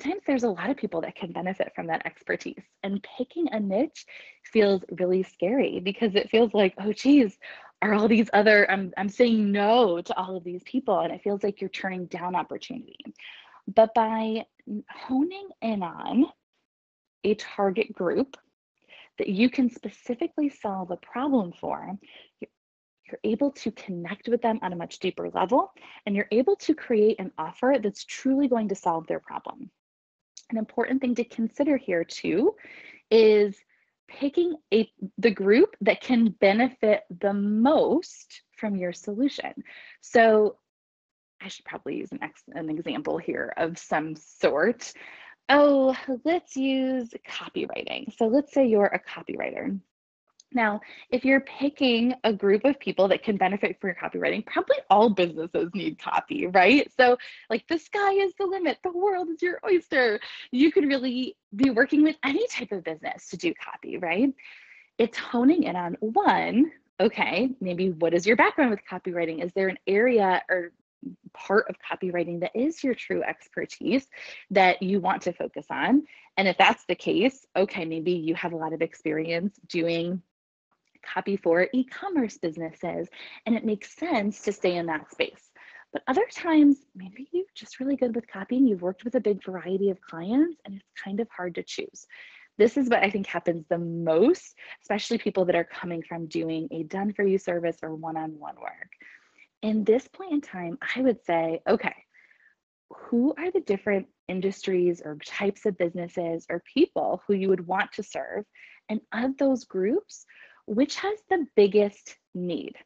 sometimes 0.01 0.23
there's 0.27 0.43
a 0.43 0.49
lot 0.49 0.71
of 0.71 0.77
people 0.77 1.01
that 1.03 1.17
can 1.17 1.33
benefit 1.33 1.73
from 1.75 1.87
that 1.87 2.05
expertise. 2.07 2.63
And 2.83 3.07
picking 3.17 3.49
a 3.53 3.61
niche 3.61 4.05
feels 4.45 4.83
really 4.91 5.23
scary 5.23 5.81
because 5.81 6.15
it 6.15 6.31
feels 6.31 6.53
like, 6.55 6.75
oh, 6.79 6.93
geez, 6.93 7.39
are 7.83 7.93
all 7.95 8.09
these 8.09 8.31
other, 8.33 8.71
I'm, 8.71 8.93
I'm 8.97 9.09
saying 9.09 9.51
no 9.51 10.01
to 10.01 10.17
all 10.17 10.37
of 10.37 10.45
these 10.45 10.63
people. 10.65 11.01
And 11.01 11.13
it 11.13 11.23
feels 11.23 11.43
like 11.43 11.61
you're 11.61 11.69
turning 11.69 12.07
down 12.07 12.35
opportunity. 12.35 12.97
But 13.67 13.93
by 13.95 14.47
honing 14.89 15.49
in 15.61 15.83
on 15.83 16.27
a 17.25 17.35
target 17.35 17.93
group 17.93 18.37
that 19.19 19.29
you 19.29 19.51
can 19.51 19.69
specifically 19.69 20.49
solve 20.49 20.91
a 20.91 20.97
problem 20.97 21.53
for, 21.61 21.99
you're 22.41 23.21
able 23.25 23.51
to 23.51 23.71
connect 23.73 24.29
with 24.29 24.41
them 24.43 24.59
on 24.63 24.73
a 24.73 24.77
much 24.77 24.99
deeper 24.99 25.29
level, 25.31 25.73
and 26.07 26.17
you're 26.17 26.29
able 26.31 26.57
to 26.57 26.75
create 26.75 27.21
an 27.21 27.31
offer 27.37 27.77
that's 27.83 28.05
truly 28.05 28.49
going 28.49 28.69
to 28.69 28.75
solve 28.75 29.07
their 29.07 29.21
problem. 29.21 29.71
An 30.51 30.57
important 30.57 31.01
thing 31.01 31.15
to 31.17 31.25
consider 31.25 31.77
here, 31.77 32.05
too, 32.05 32.55
is 33.11 33.57
picking 34.19 34.57
a 34.73 34.91
the 35.19 35.31
group 35.31 35.77
that 35.81 36.01
can 36.01 36.31
benefit 36.41 37.03
the 37.21 37.33
most 37.33 38.43
from 38.57 38.77
your 38.77 38.93
solution. 38.93 39.53
So 40.01 40.57
I 41.41 41.49
should 41.49 41.65
probably 41.65 41.97
use 41.97 42.13
an, 42.13 42.21
ex, 42.23 42.43
an 42.49 42.71
example 42.71 43.19
here 43.19 43.53
of 43.57 43.79
some 43.79 44.15
sort. 44.17 44.93
Oh, 45.49 45.97
let's 46.25 46.57
use 46.57 47.11
copywriting. 47.29 48.17
So 48.17 48.27
let's 48.27 48.53
say 48.53 48.67
you're 48.67 48.87
a 48.87 49.01
copywriter. 49.01 49.79
Now, 50.55 50.81
if 51.11 51.25
you're 51.25 51.41
picking 51.41 52.15
a 52.25 52.33
group 52.33 52.65
of 52.65 52.79
people 52.79 53.09
that 53.09 53.23
can 53.23 53.37
benefit 53.37 53.81
from 53.81 53.89
your 53.89 53.97
copywriting, 53.97 54.45
probably 54.45 54.77
all 54.91 55.11
businesses 55.11 55.71
need 55.75 55.99
copy, 55.99 56.47
right? 56.47 56.91
So, 56.97 57.17
like, 57.51 57.67
the 57.69 57.79
sky 57.79 58.13
is 58.15 58.33
the 58.39 58.47
limit, 58.47 58.79
the 58.83 58.93
world 58.93 59.29
is 59.31 59.43
your 59.43 59.61
oyster. 59.65 60.21
You 60.51 60.73
could 60.73 60.87
really 60.87 61.37
be 61.55 61.71
working 61.71 62.03
with 62.03 62.17
any 62.25 62.47
type 62.49 62.73
of 62.73 62.85
business 62.85 63.29
to 63.31 63.37
do 63.37 63.55
copy, 63.55 63.99
right? 63.99 64.33
It's 64.99 65.19
honing 65.19 65.65
in 65.65 65.77
on 65.77 65.97
one, 66.01 66.73
okay, 67.01 67.51
maybe 67.61 67.91
what 67.91 68.15
is 68.15 68.27
your 68.27 68.37
background 68.37 68.71
with 68.71 68.81
copywriting? 68.91 69.43
Is 69.45 69.53
there 69.53 69.69
an 69.69 69.79
area 69.87 70.43
or 70.49 70.73
part 71.33 71.67
of 71.69 71.77
copywriting 71.79 72.41
that 72.41 72.53
is 72.55 72.83
your 72.83 72.95
true 72.95 73.23
expertise 73.23 74.07
that 74.51 74.83
you 74.83 75.01
want 75.01 75.23
to 75.23 75.33
focus 75.33 75.67
on. 75.71 76.05
And 76.37 76.49
if 76.49 76.57
that's 76.57 76.85
the 76.87 76.95
case, 76.95 77.47
okay, 77.57 77.85
maybe 77.85 78.13
you 78.13 78.35
have 78.35 78.53
a 78.53 78.57
lot 78.57 78.73
of 78.73 78.83
experience 78.83 79.59
doing 79.69 80.23
copy 81.03 81.37
for 81.37 81.69
e 81.73 81.85
commerce 81.85 82.39
businesses, 82.39 83.09
and 83.47 83.57
it 83.57 83.65
makes 83.65 83.97
sense 83.97 84.41
to 84.43 84.53
stay 84.53 84.77
in 84.77 84.87
that 84.87 85.11
space. 85.11 85.51
But 85.93 86.03
other 86.09 86.27
times, 86.33 86.79
maybe 86.95 87.29
you're 87.33 87.45
just 87.55 87.79
really 87.79 87.97
good 87.97 88.15
with 88.15 88.27
copying, 88.27 88.67
you've 88.67 88.83
worked 88.83 89.05
with 89.05 89.15
a 89.15 89.21
big 89.21 89.45
variety 89.45 89.91
of 89.91 90.01
clients, 90.01 90.61
and 90.65 90.75
it's 90.75 91.03
kind 91.03 91.21
of 91.21 91.29
hard 91.31 91.57
to 91.57 91.63
choose. 91.63 92.07
This 92.59 92.77
is 92.77 92.89
what 92.89 93.03
I 93.03 93.11
think 93.11 93.27
happens 93.27 93.67
the 93.69 93.79
most, 93.79 94.55
especially 94.83 95.19
people 95.19 95.47
that 95.47 95.55
are 95.55 95.65
coming 95.65 96.03
from 96.03 96.27
doing 96.27 96.69
a 96.71 96.83
done 96.83 97.13
for 97.13 97.25
you 97.25 97.39
service 97.39 97.79
or 97.83 97.95
one 97.95 98.17
on 98.17 98.39
one 98.39 98.57
work 98.57 98.91
in 99.63 99.85
this 99.85 100.07
point 100.09 100.33
in 100.33 100.41
time, 100.41 100.79
I 100.97 101.01
would 101.01 101.25
say, 101.25 101.63
okay, 101.69 101.95
who 102.91 103.33
are 103.39 103.51
the 103.51 103.61
different 103.61 104.09
industries 104.29 105.01
or 105.03 105.17
types 105.25 105.65
of 105.65 105.79
businesses 105.79 106.47
or 106.51 106.63
people 106.75 107.23
who 107.27 107.35
you 107.35 107.49
would 107.49 107.67
want 107.67 107.93
to 107.93 108.03
serve? 108.03 108.45
And 108.89 109.01
of 109.13 109.39
those 109.39 109.65
groups, 109.65 110.27
which 110.67 110.97
has 110.97 111.19
the 111.29 111.47
biggest 111.57 112.17
need? 112.35 112.77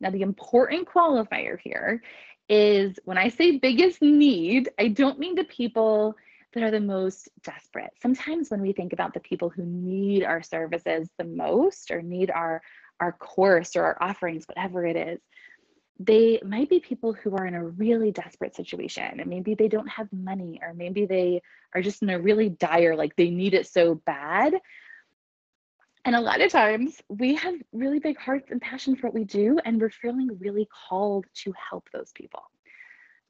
Now, 0.00 0.10
the 0.10 0.22
important 0.22 0.88
qualifier 0.88 1.58
here 1.58 2.02
is 2.48 2.98
when 3.04 3.18
I 3.18 3.28
say 3.28 3.58
biggest 3.58 4.02
need, 4.02 4.68
I 4.78 4.88
don't 4.88 5.18
mean 5.18 5.34
the 5.34 5.44
people 5.44 6.16
that 6.52 6.62
are 6.62 6.70
the 6.70 6.80
most 6.80 7.28
desperate. 7.42 7.90
Sometimes 8.00 8.50
when 8.50 8.60
we 8.62 8.72
think 8.72 8.92
about 8.92 9.14
the 9.14 9.20
people 9.20 9.48
who 9.48 9.64
need 9.64 10.24
our 10.24 10.42
services 10.42 11.08
the 11.18 11.24
most 11.24 11.90
or 11.90 12.02
need 12.02 12.30
our 12.30 12.62
our 13.00 13.12
course 13.12 13.74
or 13.74 13.84
our 13.84 13.98
offerings, 14.00 14.46
whatever 14.46 14.86
it 14.86 14.96
is, 14.96 15.20
they 15.98 16.40
might 16.44 16.68
be 16.68 16.80
people 16.80 17.12
who 17.12 17.34
are 17.36 17.46
in 17.46 17.54
a 17.54 17.64
really 17.64 18.10
desperate 18.12 18.54
situation 18.54 19.20
and 19.20 19.28
maybe 19.28 19.54
they 19.54 19.68
don't 19.68 19.88
have 19.88 20.12
money 20.12 20.60
or 20.62 20.74
maybe 20.74 21.06
they 21.06 21.40
are 21.74 21.82
just 21.82 22.02
in 22.02 22.10
a 22.10 22.18
really 22.18 22.48
dire 22.48 22.96
like 22.96 23.14
they 23.16 23.30
need 23.30 23.54
it 23.54 23.66
so 23.66 23.94
bad 23.94 24.54
and 26.04 26.14
a 26.14 26.20
lot 26.20 26.40
of 26.40 26.50
times 26.50 27.00
we 27.08 27.34
have 27.34 27.54
really 27.72 27.98
big 27.98 28.18
hearts 28.18 28.50
and 28.50 28.60
passion 28.60 28.94
for 28.96 29.06
what 29.06 29.14
we 29.14 29.24
do 29.24 29.58
and 29.64 29.80
we're 29.80 29.90
feeling 29.90 30.36
really 30.40 30.68
called 30.88 31.26
to 31.34 31.52
help 31.70 31.88
those 31.92 32.12
people. 32.12 32.42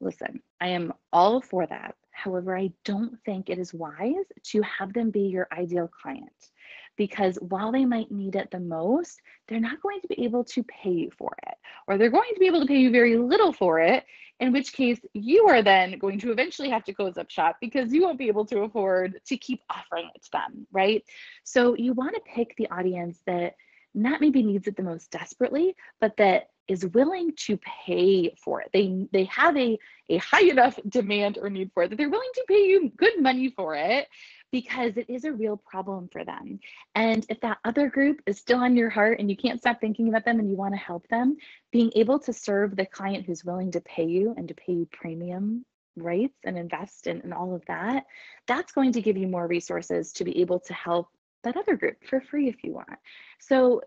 Listen 0.01 0.41
i 0.59 0.67
am 0.67 0.93
all 1.13 1.41
for 1.41 1.65
that 1.67 1.95
however 2.15 2.57
i 2.57 2.71
don't 2.83 3.17
think 3.25 3.49
it 3.49 3.59
is 3.59 3.73
wise 3.73 4.25
to 4.43 4.61
have 4.61 4.93
them 4.93 5.11
be 5.11 5.21
your 5.21 5.47
ideal 5.51 5.87
client 5.87 6.51
because 6.97 7.37
while 7.41 7.71
they 7.71 7.85
might 7.85 8.11
need 8.11 8.35
it 8.35 8.49
the 8.51 8.59
most, 8.59 9.21
they're 9.47 9.59
not 9.59 9.81
going 9.81 10.01
to 10.01 10.07
be 10.07 10.23
able 10.23 10.43
to 10.43 10.63
pay 10.63 10.91
you 10.91 11.11
for 11.17 11.35
it, 11.47 11.55
or 11.87 11.97
they're 11.97 12.09
going 12.09 12.33
to 12.33 12.39
be 12.39 12.47
able 12.47 12.61
to 12.61 12.67
pay 12.67 12.77
you 12.77 12.91
very 12.91 13.17
little 13.17 13.51
for 13.51 13.79
it, 13.79 14.05
in 14.39 14.51
which 14.51 14.73
case 14.73 14.99
you 15.13 15.47
are 15.47 15.61
then 15.61 15.97
going 15.97 16.19
to 16.19 16.31
eventually 16.31 16.69
have 16.69 16.83
to 16.85 16.93
close 16.93 17.17
up 17.17 17.29
shop 17.29 17.57
because 17.61 17.93
you 17.93 18.01
won't 18.01 18.19
be 18.19 18.27
able 18.27 18.45
to 18.45 18.59
afford 18.59 19.19
to 19.25 19.37
keep 19.37 19.61
offering 19.69 20.09
it 20.13 20.23
to 20.23 20.31
them, 20.31 20.67
right? 20.71 21.03
So 21.43 21.75
you 21.75 21.93
want 21.93 22.15
to 22.15 22.21
pick 22.33 22.55
the 22.57 22.67
audience 22.69 23.19
that 23.25 23.55
not 23.93 24.19
maybe 24.19 24.43
needs 24.43 24.67
it 24.67 24.75
the 24.75 24.83
most 24.83 25.09
desperately, 25.11 25.75
but 26.01 26.17
that 26.17 26.49
is 26.67 26.85
willing 26.85 27.31
to 27.37 27.57
pay 27.57 28.35
for 28.43 28.61
it. 28.61 28.69
They 28.73 29.07
they 29.11 29.25
have 29.25 29.55
a, 29.57 29.77
a 30.09 30.17
high 30.17 30.43
enough 30.43 30.79
demand 30.87 31.37
or 31.39 31.49
need 31.49 31.71
for 31.73 31.83
it 31.83 31.89
that 31.89 31.97
they're 31.97 32.09
willing 32.09 32.29
to 32.35 32.45
pay 32.47 32.65
you 32.65 32.91
good 32.97 33.21
money 33.21 33.49
for 33.49 33.75
it 33.75 34.07
because 34.51 34.95
it 34.95 35.09
is 35.09 35.25
a 35.25 35.31
real 35.33 35.57
problem 35.57 36.07
for 36.11 36.23
them. 36.23 36.59
And 36.93 37.25
if 37.29 37.41
that 37.41 37.57
other 37.65 37.89
group 37.89 38.21
is 38.25 38.37
still 38.39 38.59
on 38.59 38.77
your 38.77 38.89
heart 38.89 39.19
and 39.19 39.29
you 39.29 39.35
can't 39.35 39.59
stop 39.59 39.81
thinking 39.81 40.07
about 40.07 40.23
them 40.23 40.39
and 40.39 40.49
you 40.49 40.55
want 40.55 40.73
to 40.73 40.79
help 40.79 41.07
them, 41.09 41.37
being 41.71 41.91
able 41.95 42.19
to 42.19 42.31
serve 42.31 42.75
the 42.75 42.85
client 42.85 43.25
who's 43.25 43.43
willing 43.43 43.71
to 43.71 43.81
pay 43.81 44.05
you 44.05 44.33
and 44.37 44.47
to 44.47 44.53
pay 44.53 44.73
you 44.73 44.87
premium 44.91 45.65
rates 45.97 46.37
and 46.43 46.57
invest 46.57 47.07
in, 47.07 47.21
in 47.21 47.33
all 47.33 47.53
of 47.55 47.63
that, 47.67 48.05
that's 48.47 48.71
going 48.71 48.91
to 48.93 49.01
give 49.01 49.17
you 49.17 49.27
more 49.27 49.47
resources 49.47 50.13
to 50.13 50.23
be 50.23 50.39
able 50.41 50.59
to 50.59 50.73
help 50.73 51.09
that 51.43 51.57
other 51.57 51.75
group 51.75 51.97
for 52.09 52.21
free 52.21 52.47
if 52.49 52.63
you 52.63 52.73
want. 52.73 52.97
So 53.39 53.81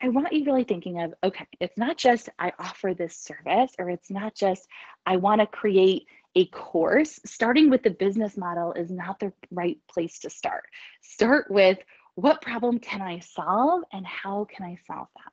I 0.00 0.08
want 0.08 0.32
you 0.32 0.44
really 0.44 0.64
thinking 0.64 1.00
of 1.00 1.14
okay, 1.24 1.46
it's 1.60 1.76
not 1.76 1.96
just 1.96 2.28
I 2.38 2.52
offer 2.58 2.94
this 2.94 3.16
service, 3.16 3.72
or 3.78 3.90
it's 3.90 4.10
not 4.10 4.34
just 4.34 4.66
I 5.04 5.16
want 5.16 5.40
to 5.40 5.46
create 5.46 6.06
a 6.34 6.46
course, 6.46 7.18
starting 7.26 7.68
with 7.68 7.82
the 7.82 7.90
business 7.90 8.36
model 8.36 8.72
is 8.72 8.90
not 8.90 9.18
the 9.18 9.32
right 9.50 9.78
place 9.88 10.20
to 10.20 10.30
start. 10.30 10.64
Start 11.00 11.50
with 11.50 11.78
what 12.14 12.42
problem 12.42 12.78
can 12.78 13.00
I 13.02 13.20
solve 13.20 13.82
and 13.92 14.06
how 14.06 14.44
can 14.44 14.64
I 14.64 14.78
solve 14.86 15.08
that? 15.16 15.32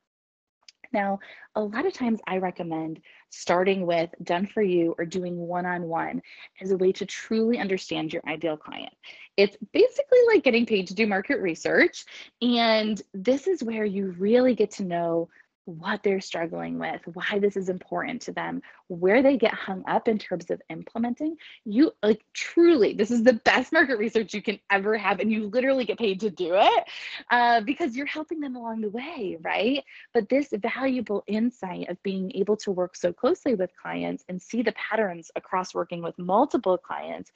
Now, 0.92 1.18
a 1.54 1.60
lot 1.60 1.86
of 1.86 1.92
times 1.92 2.20
I 2.26 2.38
recommend 2.38 3.00
starting 3.30 3.86
with 3.86 4.10
done 4.22 4.46
for 4.46 4.62
you 4.62 4.94
or 4.98 5.04
doing 5.04 5.36
one 5.36 5.66
on 5.66 5.82
one 5.82 6.22
as 6.60 6.70
a 6.70 6.76
way 6.76 6.92
to 6.92 7.06
truly 7.06 7.58
understand 7.58 8.12
your 8.12 8.22
ideal 8.26 8.56
client. 8.56 8.92
It's 9.36 9.56
basically 9.72 10.18
like 10.32 10.44
getting 10.44 10.66
paid 10.66 10.88
to 10.88 10.94
do 10.94 11.06
market 11.06 11.40
research. 11.40 12.04
And 12.40 13.00
this 13.12 13.46
is 13.46 13.62
where 13.62 13.84
you 13.84 14.14
really 14.18 14.54
get 14.54 14.70
to 14.72 14.84
know 14.84 15.28
what 15.66 16.02
they're 16.02 16.20
struggling 16.20 16.78
with, 16.78 17.00
why 17.12 17.38
this 17.38 17.56
is 17.56 17.68
important 17.68 18.22
to 18.22 18.32
them, 18.32 18.62
where 18.88 19.22
they 19.22 19.36
get 19.36 19.52
hung 19.52 19.84
up 19.86 20.08
in 20.08 20.16
terms 20.16 20.50
of 20.50 20.62
implementing. 20.70 21.36
You 21.64 21.92
like 22.02 22.24
truly, 22.32 22.94
this 22.94 23.10
is 23.10 23.22
the 23.24 23.34
best 23.34 23.72
market 23.72 23.98
research 23.98 24.32
you 24.32 24.42
can 24.42 24.58
ever 24.70 24.96
have, 24.96 25.20
and 25.20 25.30
you 25.30 25.48
literally 25.48 25.84
get 25.84 25.98
paid 25.98 26.20
to 26.20 26.30
do 26.30 26.54
it 26.54 26.84
uh, 27.30 27.60
because 27.62 27.96
you're 27.96 28.06
helping 28.06 28.40
them 28.40 28.56
along 28.56 28.80
the 28.80 28.90
way, 28.90 29.36
right? 29.42 29.84
But 30.14 30.28
this 30.28 30.48
valuable 30.52 31.24
insight 31.26 31.88
of 31.88 32.02
being 32.02 32.32
able 32.34 32.56
to 32.58 32.70
work 32.70 32.96
so 32.96 33.12
closely 33.12 33.54
with 33.54 33.70
clients 33.76 34.24
and 34.28 34.40
see 34.40 34.62
the 34.62 34.72
patterns 34.72 35.30
across 35.36 35.74
working 35.74 36.02
with 36.02 36.18
multiple 36.18 36.78
clients 36.78 37.30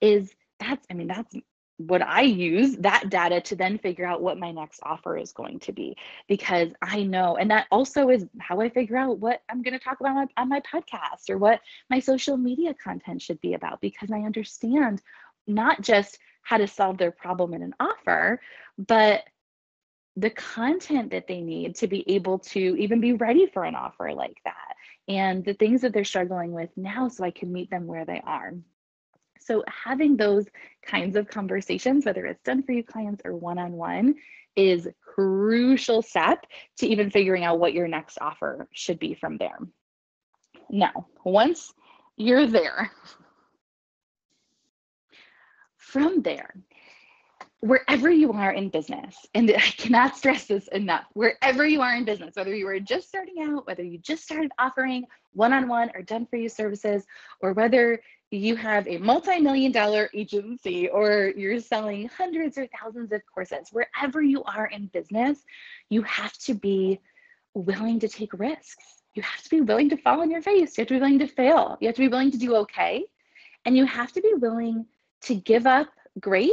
is 0.00 0.34
that's, 0.58 0.86
I 0.90 0.94
mean, 0.94 1.06
that's 1.06 1.34
what 1.78 2.00
I 2.00 2.22
use 2.22 2.76
that 2.78 3.10
data 3.10 3.40
to 3.42 3.56
then 3.56 3.78
figure 3.78 4.06
out 4.06 4.22
what 4.22 4.38
my 4.38 4.50
next 4.50 4.80
offer 4.82 5.16
is 5.16 5.32
going 5.32 5.60
to 5.60 5.72
be 5.72 5.96
because 6.26 6.68
I 6.80 7.02
know, 7.02 7.36
and 7.36 7.50
that 7.50 7.66
also 7.70 8.08
is 8.08 8.24
how 8.38 8.60
I 8.60 8.70
figure 8.70 8.96
out 8.96 9.18
what 9.18 9.42
I'm 9.50 9.62
going 9.62 9.74
to 9.74 9.84
talk 9.84 10.00
about 10.00 10.10
on 10.10 10.16
my, 10.16 10.42
on 10.42 10.48
my 10.48 10.60
podcast 10.60 11.28
or 11.28 11.38
what 11.38 11.60
my 11.90 12.00
social 12.00 12.36
media 12.36 12.74
content 12.74 13.20
should 13.20 13.40
be 13.40 13.54
about 13.54 13.80
because 13.80 14.10
I 14.10 14.20
understand 14.20 15.02
not 15.46 15.82
just 15.82 16.18
how 16.42 16.56
to 16.56 16.66
solve 16.66 16.96
their 16.96 17.10
problem 17.10 17.52
in 17.52 17.62
an 17.62 17.74
offer, 17.78 18.40
but 18.78 19.24
the 20.16 20.30
content 20.30 21.10
that 21.10 21.26
they 21.26 21.42
need 21.42 21.76
to 21.76 21.88
be 21.88 22.02
able 22.14 22.38
to 22.38 22.58
even 22.58 23.00
be 23.00 23.12
ready 23.12 23.46
for 23.46 23.64
an 23.64 23.74
offer 23.74 24.14
like 24.14 24.38
that 24.44 24.76
and 25.08 25.44
the 25.44 25.52
things 25.52 25.82
that 25.82 25.92
they're 25.92 26.04
struggling 26.04 26.52
with 26.52 26.70
now 26.76 27.08
so 27.08 27.22
I 27.22 27.30
can 27.30 27.52
meet 27.52 27.70
them 27.70 27.86
where 27.86 28.06
they 28.06 28.22
are. 28.24 28.54
So 29.46 29.62
having 29.68 30.16
those 30.16 30.46
kinds 30.84 31.16
of 31.16 31.28
conversations, 31.28 32.04
whether 32.04 32.26
it's 32.26 32.42
done 32.42 32.62
for 32.62 32.72
you 32.72 32.82
clients 32.82 33.22
or 33.24 33.34
one-on-one, 33.36 34.16
is 34.56 34.88
crucial 35.02 36.02
step 36.02 36.44
to 36.78 36.86
even 36.86 37.10
figuring 37.10 37.44
out 37.44 37.60
what 37.60 37.72
your 37.72 37.86
next 37.86 38.18
offer 38.20 38.66
should 38.72 38.98
be 38.98 39.14
from 39.14 39.36
there. 39.38 39.58
Now, 40.68 41.06
once 41.24 41.72
you're 42.16 42.46
there, 42.46 42.90
from 45.76 46.22
there, 46.22 46.54
wherever 47.60 48.10
you 48.10 48.32
are 48.32 48.50
in 48.50 48.68
business, 48.68 49.14
and 49.34 49.50
I 49.50 49.60
cannot 49.60 50.16
stress 50.16 50.46
this 50.46 50.68
enough, 50.68 51.04
wherever 51.12 51.66
you 51.66 51.82
are 51.82 51.94
in 51.94 52.04
business, 52.04 52.34
whether 52.34 52.54
you 52.54 52.66
are 52.68 52.80
just 52.80 53.08
starting 53.08 53.42
out, 53.42 53.66
whether 53.66 53.82
you 53.82 53.98
just 53.98 54.24
started 54.24 54.50
offering 54.58 55.04
one 55.32 55.52
on 55.52 55.68
one 55.68 55.90
or 55.94 56.02
done 56.02 56.26
for 56.26 56.36
you 56.36 56.48
services, 56.48 57.04
or 57.40 57.52
whether 57.52 58.00
you 58.30 58.56
have 58.56 58.86
a 58.88 58.98
multi-million 58.98 59.70
dollar 59.72 60.10
agency 60.12 60.88
or 60.88 61.32
you're 61.36 61.60
selling 61.60 62.08
hundreds 62.08 62.58
or 62.58 62.66
thousands 62.80 63.12
of 63.12 63.22
courses 63.32 63.68
wherever 63.72 64.20
you 64.20 64.42
are 64.44 64.66
in 64.66 64.86
business 64.86 65.38
you 65.88 66.02
have 66.02 66.32
to 66.32 66.54
be 66.54 67.00
willing 67.56 67.98
to 68.00 68.08
take 68.08 68.38
risks. 68.38 68.84
You 69.14 69.22
have 69.22 69.42
to 69.42 69.50
be 69.50 69.62
willing 69.62 69.88
to 69.90 69.96
fall 69.96 70.20
on 70.20 70.30
your 70.30 70.42
face. 70.42 70.76
You 70.76 70.82
have 70.82 70.88
to 70.88 70.94
be 70.94 71.00
willing 71.00 71.18
to 71.20 71.26
fail. 71.26 71.78
You 71.80 71.88
have 71.88 71.96
to 71.96 72.02
be 72.02 72.08
willing 72.08 72.30
to 72.32 72.38
do 72.38 72.54
okay. 72.56 73.04
And 73.64 73.76
you 73.76 73.86
have 73.86 74.12
to 74.12 74.20
be 74.20 74.34
willing 74.34 74.86
to 75.22 75.34
give 75.34 75.66
up 75.66 75.88
great 76.20 76.52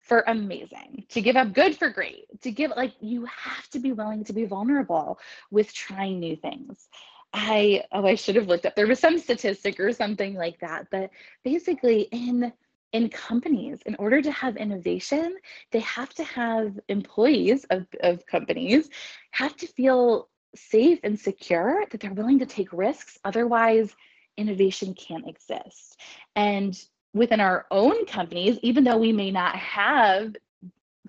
for 0.00 0.24
amazing, 0.26 1.04
to 1.10 1.20
give 1.20 1.36
up 1.36 1.52
good 1.52 1.76
for 1.76 1.88
great, 1.88 2.24
to 2.40 2.50
give 2.50 2.72
like 2.76 2.94
you 3.00 3.26
have 3.26 3.68
to 3.70 3.78
be 3.78 3.92
willing 3.92 4.24
to 4.24 4.32
be 4.32 4.46
vulnerable 4.46 5.18
with 5.50 5.72
trying 5.72 6.18
new 6.18 6.34
things. 6.34 6.88
I 7.32 7.84
oh 7.92 8.06
I 8.06 8.14
should 8.14 8.36
have 8.36 8.48
looked 8.48 8.66
up. 8.66 8.76
There 8.76 8.86
was 8.86 8.98
some 8.98 9.18
statistic 9.18 9.80
or 9.80 9.92
something 9.92 10.34
like 10.34 10.60
that, 10.60 10.88
but 10.90 11.10
basically 11.44 12.02
in 12.12 12.52
in 12.92 13.08
companies, 13.08 13.78
in 13.86 13.96
order 13.98 14.20
to 14.20 14.30
have 14.30 14.56
innovation, 14.56 15.36
they 15.70 15.80
have 15.80 16.12
to 16.14 16.24
have 16.24 16.78
employees 16.88 17.64
of, 17.70 17.86
of 18.02 18.26
companies 18.26 18.90
have 19.30 19.56
to 19.56 19.66
feel 19.66 20.28
safe 20.54 21.00
and 21.02 21.18
secure 21.18 21.86
that 21.90 22.00
they're 22.00 22.12
willing 22.12 22.38
to 22.38 22.46
take 22.46 22.70
risks. 22.72 23.18
Otherwise, 23.24 23.94
innovation 24.36 24.94
can't 24.94 25.26
exist. 25.26 25.98
And 26.36 26.78
within 27.14 27.40
our 27.40 27.66
own 27.70 28.04
companies, 28.04 28.58
even 28.62 28.84
though 28.84 28.98
we 28.98 29.12
may 29.12 29.30
not 29.30 29.56
have 29.56 30.36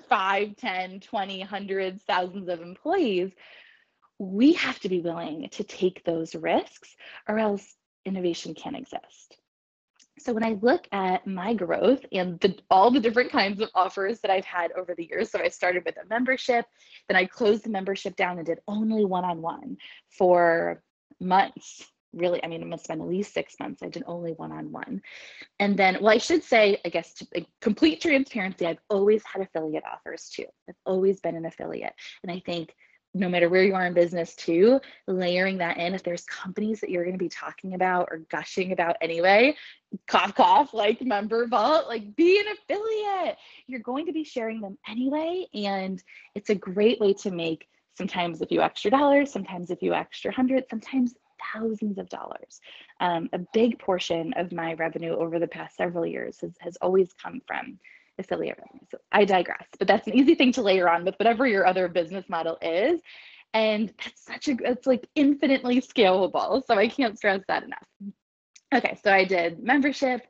5, 0.07 0.55
10, 0.55 0.99
20, 0.99 1.41
hundreds, 1.41 2.03
thousands 2.03 2.47
of 2.49 2.61
employees, 2.61 3.31
we 4.23 4.53
have 4.53 4.79
to 4.79 4.89
be 4.89 5.01
willing 5.01 5.49
to 5.51 5.63
take 5.63 6.03
those 6.03 6.35
risks 6.35 6.95
or 7.27 7.39
else 7.39 7.75
innovation 8.05 8.53
can't 8.53 8.75
exist. 8.75 9.37
So 10.19 10.31
when 10.31 10.43
I 10.43 10.57
look 10.61 10.87
at 10.91 11.25
my 11.25 11.53
growth 11.53 12.05
and 12.11 12.39
the, 12.39 12.55
all 12.69 12.91
the 12.91 12.99
different 12.99 13.31
kinds 13.31 13.59
of 13.59 13.69
offers 13.73 14.19
that 14.19 14.29
I've 14.31 14.45
had 14.45 14.71
over 14.73 14.93
the 14.95 15.05
years, 15.05 15.31
so 15.31 15.39
I 15.39 15.49
started 15.49 15.83
with 15.85 15.97
a 15.97 16.07
membership, 16.07 16.65
then 17.07 17.17
I 17.17 17.25
closed 17.25 17.63
the 17.63 17.69
membership 17.69 18.15
down 18.15 18.37
and 18.37 18.45
did 18.45 18.59
only 18.67 19.05
one-on-one 19.05 19.77
for 20.09 20.83
months. 21.19 21.89
Really, 22.13 22.43
I 22.43 22.47
mean, 22.47 22.61
it 22.61 22.67
must 22.67 22.87
have 22.87 22.97
been 22.97 23.05
at 23.05 23.09
least 23.09 23.33
six 23.33 23.55
months. 23.59 23.81
I 23.81 23.89
did 23.89 24.03
only 24.05 24.33
one-on-one. 24.33 25.01
And 25.59 25.75
then, 25.75 25.97
well, 25.99 26.13
I 26.13 26.19
should 26.19 26.43
say, 26.43 26.79
I 26.85 26.89
guess, 26.89 27.15
to 27.15 27.45
complete 27.59 27.99
transparency, 27.99 28.67
I've 28.67 28.77
always 28.91 29.23
had 29.25 29.41
affiliate 29.41 29.83
offers 29.91 30.29
too. 30.29 30.45
I've 30.69 30.75
always 30.85 31.21
been 31.21 31.35
an 31.35 31.45
affiliate. 31.45 31.93
And 32.21 32.31
I 32.31 32.39
think 32.45 32.75
no 33.13 33.29
matter 33.29 33.49
where 33.49 33.63
you 33.63 33.75
are 33.75 33.85
in 33.85 33.93
business 33.93 34.35
too 34.35 34.79
layering 35.07 35.57
that 35.57 35.77
in 35.77 35.93
if 35.93 36.03
there's 36.03 36.23
companies 36.25 36.81
that 36.81 36.89
you're 36.89 37.03
going 37.03 37.17
to 37.17 37.23
be 37.23 37.29
talking 37.29 37.73
about 37.73 38.07
or 38.11 38.19
gushing 38.29 38.71
about 38.71 38.95
anyway 39.01 39.55
cough 40.07 40.33
cough 40.35 40.73
like 40.73 40.99
MemberVault 40.99 41.87
like 41.87 42.15
be 42.15 42.39
an 42.39 42.45
affiliate. 42.47 43.37
You're 43.67 43.79
going 43.79 44.07
to 44.07 44.13
be 44.13 44.23
sharing 44.23 44.61
them 44.61 44.77
anyway 44.87 45.45
and 45.53 46.01
it's 46.35 46.49
a 46.49 46.55
great 46.55 46.99
way 46.99 47.13
to 47.13 47.31
make 47.31 47.67
sometimes 47.95 48.41
a 48.41 48.47
few 48.47 48.61
extra 48.61 48.89
dollars 48.89 49.31
sometimes 49.31 49.69
a 49.69 49.75
few 49.75 49.93
extra 49.93 50.31
hundreds 50.31 50.67
sometimes 50.69 51.15
thousands 51.53 51.97
of 51.97 52.09
dollars. 52.09 52.61
Um, 52.99 53.29
a 53.33 53.39
big 53.53 53.79
portion 53.79 54.33
of 54.33 54.51
my 54.51 54.73
revenue 54.73 55.13
over 55.15 55.39
the 55.39 55.47
past 55.47 55.75
several 55.75 56.05
years 56.05 56.39
has, 56.41 56.53
has 56.59 56.77
always 56.77 57.13
come 57.13 57.41
from 57.45 57.79
affiliate 58.19 58.57
revenue. 58.59 58.85
So 58.91 58.97
I 59.11 59.25
digress, 59.25 59.67
but 59.79 59.87
that's 59.87 60.07
an 60.07 60.13
easy 60.13 60.35
thing 60.35 60.51
to 60.53 60.61
layer 60.61 60.89
on 60.89 61.05
with 61.05 61.15
whatever 61.15 61.47
your 61.47 61.65
other 61.65 61.87
business 61.87 62.25
model 62.29 62.57
is. 62.61 63.01
And 63.53 63.93
that's 64.03 64.25
such 64.25 64.47
a, 64.47 64.57
it's 64.63 64.87
like 64.87 65.07
infinitely 65.15 65.81
scalable. 65.81 66.63
So 66.65 66.75
I 66.75 66.87
can't 66.87 67.17
stress 67.17 67.41
that 67.47 67.63
enough. 67.63 68.13
Okay, 68.73 68.97
so 69.03 69.11
I 69.11 69.23
did 69.23 69.61
membership, 69.63 70.21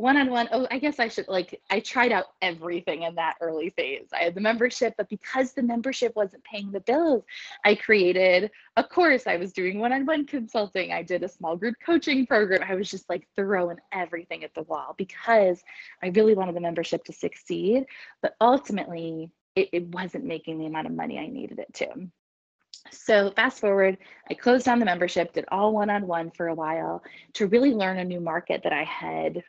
one 0.00 0.16
on 0.16 0.30
one. 0.30 0.48
Oh, 0.50 0.66
I 0.70 0.78
guess 0.78 0.98
I 0.98 1.08
should 1.08 1.28
like, 1.28 1.60
I 1.70 1.80
tried 1.80 2.10
out 2.10 2.26
everything 2.40 3.02
in 3.02 3.14
that 3.16 3.36
early 3.40 3.70
phase. 3.70 4.08
I 4.12 4.24
had 4.24 4.34
the 4.34 4.40
membership, 4.40 4.94
but 4.96 5.08
because 5.08 5.52
the 5.52 5.62
membership 5.62 6.16
wasn't 6.16 6.44
paying 6.44 6.72
the 6.72 6.80
bills, 6.80 7.22
I 7.64 7.74
created 7.74 8.50
a 8.76 8.84
course. 8.84 9.26
I 9.26 9.36
was 9.36 9.52
doing 9.52 9.78
one 9.78 9.92
on 9.92 10.06
one 10.06 10.26
consulting. 10.26 10.92
I 10.92 11.02
did 11.02 11.22
a 11.22 11.28
small 11.28 11.56
group 11.56 11.76
coaching 11.84 12.26
program. 12.26 12.62
I 12.66 12.74
was 12.74 12.90
just 12.90 13.08
like 13.08 13.28
throwing 13.36 13.78
everything 13.92 14.42
at 14.42 14.54
the 14.54 14.62
wall 14.62 14.94
because 14.96 15.62
I 16.02 16.08
really 16.08 16.34
wanted 16.34 16.56
the 16.56 16.60
membership 16.60 17.04
to 17.04 17.12
succeed. 17.12 17.86
But 18.22 18.34
ultimately, 18.40 19.30
it, 19.54 19.68
it 19.72 19.86
wasn't 19.88 20.24
making 20.24 20.58
the 20.58 20.66
amount 20.66 20.86
of 20.86 20.94
money 20.94 21.18
I 21.18 21.26
needed 21.26 21.58
it 21.58 21.72
to. 21.74 22.08
So 22.90 23.30
fast 23.32 23.60
forward, 23.60 23.98
I 24.30 24.34
closed 24.34 24.64
down 24.64 24.78
the 24.78 24.84
membership, 24.84 25.32
did 25.32 25.44
all 25.48 25.74
one-on-one 25.74 26.30
for 26.30 26.48
a 26.48 26.54
while 26.54 27.02
to 27.34 27.46
really 27.46 27.72
learn 27.72 27.98
a 27.98 28.04
new 28.04 28.20
market 28.20 28.62
that 28.64 28.72
I 28.72 28.84
had 28.84 29.42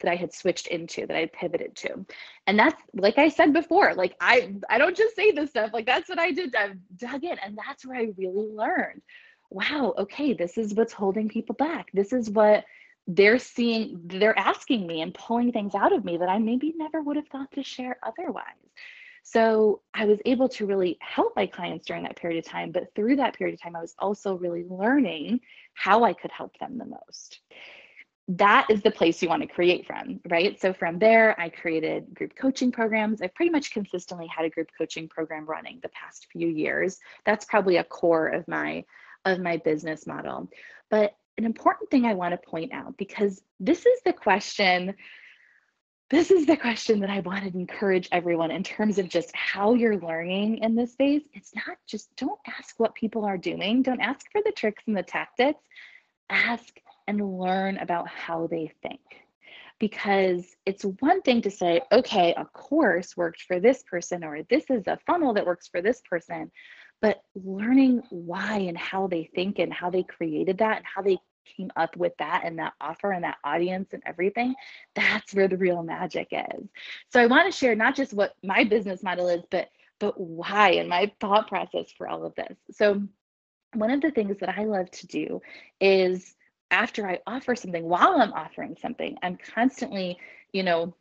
that 0.00 0.10
I 0.10 0.16
had 0.16 0.32
switched 0.32 0.66
into, 0.66 1.06
that 1.06 1.16
I 1.16 1.26
pivoted 1.26 1.76
to. 1.76 2.04
And 2.46 2.58
that's 2.58 2.80
like 2.94 3.18
I 3.18 3.28
said 3.28 3.52
before, 3.52 3.94
like 3.94 4.14
I 4.20 4.54
I 4.68 4.78
don't 4.78 4.96
just 4.96 5.16
say 5.16 5.30
this 5.30 5.50
stuff, 5.50 5.70
like 5.72 5.86
that's 5.86 6.08
what 6.08 6.18
I 6.18 6.32
did. 6.32 6.54
I 6.54 6.72
dug 6.96 7.24
in 7.24 7.38
and 7.38 7.56
that's 7.56 7.86
where 7.86 7.98
I 7.98 8.12
really 8.16 8.48
learned. 8.52 9.02
Wow, 9.50 9.94
okay, 9.98 10.32
this 10.32 10.58
is 10.58 10.74
what's 10.74 10.92
holding 10.92 11.28
people 11.28 11.54
back. 11.56 11.90
This 11.92 12.12
is 12.12 12.30
what 12.30 12.64
they're 13.06 13.38
seeing, 13.38 14.00
they're 14.04 14.38
asking 14.38 14.86
me 14.86 15.00
and 15.02 15.12
pulling 15.12 15.50
things 15.50 15.74
out 15.74 15.92
of 15.92 16.04
me 16.04 16.16
that 16.18 16.28
I 16.28 16.38
maybe 16.38 16.72
never 16.76 17.02
would 17.02 17.16
have 17.16 17.26
thought 17.28 17.50
to 17.52 17.62
share 17.62 17.98
otherwise. 18.02 18.44
So 19.22 19.82
I 19.92 20.06
was 20.06 20.18
able 20.24 20.48
to 20.50 20.66
really 20.66 20.96
help 21.00 21.34
my 21.36 21.46
clients 21.46 21.86
during 21.86 22.04
that 22.04 22.16
period 22.16 22.38
of 22.38 22.50
time. 22.50 22.72
But 22.72 22.94
through 22.94 23.16
that 23.16 23.36
period 23.36 23.54
of 23.54 23.62
time, 23.62 23.76
I 23.76 23.80
was 23.80 23.94
also 23.98 24.34
really 24.34 24.64
learning 24.68 25.40
how 25.74 26.04
I 26.04 26.12
could 26.12 26.30
help 26.30 26.58
them 26.58 26.78
the 26.78 26.86
most 26.86 27.40
that 28.36 28.66
is 28.70 28.82
the 28.82 28.90
place 28.90 29.22
you 29.22 29.28
want 29.28 29.42
to 29.42 29.48
create 29.48 29.86
from, 29.86 30.20
right? 30.28 30.60
So 30.60 30.72
from 30.72 30.98
there, 30.98 31.38
I 31.40 31.48
created 31.48 32.14
group 32.14 32.36
coaching 32.36 32.70
programs. 32.70 33.22
I've 33.22 33.34
pretty 33.34 33.50
much 33.50 33.72
consistently 33.72 34.26
had 34.26 34.44
a 34.44 34.50
group 34.50 34.68
coaching 34.76 35.08
program 35.08 35.46
running 35.46 35.80
the 35.82 35.88
past 35.88 36.28
few 36.32 36.46
years. 36.46 37.00
That's 37.24 37.44
probably 37.44 37.78
a 37.78 37.84
core 37.84 38.28
of 38.28 38.46
my 38.46 38.84
of 39.24 39.38
my 39.38 39.56
business 39.58 40.06
model. 40.06 40.48
But 40.90 41.14
an 41.38 41.44
important 41.44 41.90
thing 41.90 42.04
I 42.04 42.14
want 42.14 42.32
to 42.32 42.48
point 42.50 42.72
out 42.72 42.96
because 42.96 43.42
this 43.58 43.84
is 43.84 44.00
the 44.04 44.12
question 44.12 44.94
this 46.10 46.32
is 46.32 46.44
the 46.44 46.56
question 46.56 46.98
that 47.00 47.10
I 47.10 47.20
want 47.20 47.44
to 47.44 47.56
encourage 47.56 48.08
everyone 48.10 48.50
in 48.50 48.64
terms 48.64 48.98
of 48.98 49.08
just 49.08 49.30
how 49.34 49.74
you're 49.74 49.96
learning 49.96 50.58
in 50.58 50.74
this 50.74 50.92
space. 50.92 51.22
It's 51.32 51.54
not 51.54 51.76
just 51.86 52.14
don't 52.16 52.40
ask 52.58 52.74
what 52.80 52.96
people 52.96 53.24
are 53.24 53.38
doing, 53.38 53.82
don't 53.82 54.00
ask 54.00 54.26
for 54.32 54.40
the 54.44 54.50
tricks 54.50 54.82
and 54.88 54.96
the 54.96 55.04
tactics. 55.04 55.62
Ask 56.28 56.80
and 57.10 57.38
learn 57.38 57.76
about 57.78 58.08
how 58.08 58.46
they 58.46 58.72
think. 58.82 59.00
Because 59.78 60.44
it's 60.66 60.84
one 61.00 61.22
thing 61.22 61.42
to 61.42 61.50
say, 61.50 61.80
okay, 61.90 62.34
a 62.36 62.44
course 62.44 63.16
worked 63.16 63.42
for 63.42 63.60
this 63.60 63.82
person, 63.82 64.24
or 64.24 64.42
this 64.50 64.64
is 64.68 64.86
a 64.86 64.98
funnel 65.06 65.34
that 65.34 65.46
works 65.46 65.68
for 65.68 65.80
this 65.80 66.02
person, 66.08 66.50
but 67.00 67.22
learning 67.34 68.02
why 68.10 68.58
and 68.58 68.76
how 68.76 69.06
they 69.06 69.30
think 69.34 69.58
and 69.58 69.72
how 69.72 69.90
they 69.90 70.02
created 70.02 70.58
that 70.58 70.78
and 70.78 70.86
how 70.86 71.00
they 71.02 71.18
came 71.56 71.70
up 71.76 71.96
with 71.96 72.12
that 72.18 72.42
and 72.44 72.58
that 72.58 72.74
offer 72.80 73.10
and 73.10 73.24
that 73.24 73.38
audience 73.42 73.92
and 73.92 74.02
everything, 74.06 74.54
that's 74.94 75.34
where 75.34 75.48
the 75.48 75.56
real 75.56 75.82
magic 75.82 76.28
is. 76.30 76.68
So 77.10 77.20
I 77.20 77.26
want 77.26 77.50
to 77.50 77.58
share 77.58 77.74
not 77.74 77.96
just 77.96 78.12
what 78.12 78.34
my 78.42 78.64
business 78.64 79.02
model 79.02 79.28
is, 79.28 79.42
but 79.50 79.68
but 79.98 80.18
why 80.18 80.70
and 80.72 80.88
my 80.88 81.12
thought 81.20 81.46
process 81.46 81.92
for 81.96 82.08
all 82.08 82.24
of 82.24 82.34
this. 82.34 82.56
So 82.72 83.02
one 83.74 83.90
of 83.90 84.00
the 84.00 84.10
things 84.10 84.38
that 84.40 84.58
I 84.58 84.64
love 84.64 84.90
to 84.90 85.06
do 85.06 85.42
is 85.80 86.34
after 86.70 87.08
I 87.08 87.20
offer 87.26 87.54
something, 87.56 87.84
while 87.84 88.20
I'm 88.20 88.32
offering 88.32 88.76
something, 88.80 89.16
I'm 89.22 89.38
constantly, 89.54 90.18
you 90.52 90.62
know, 90.62 90.94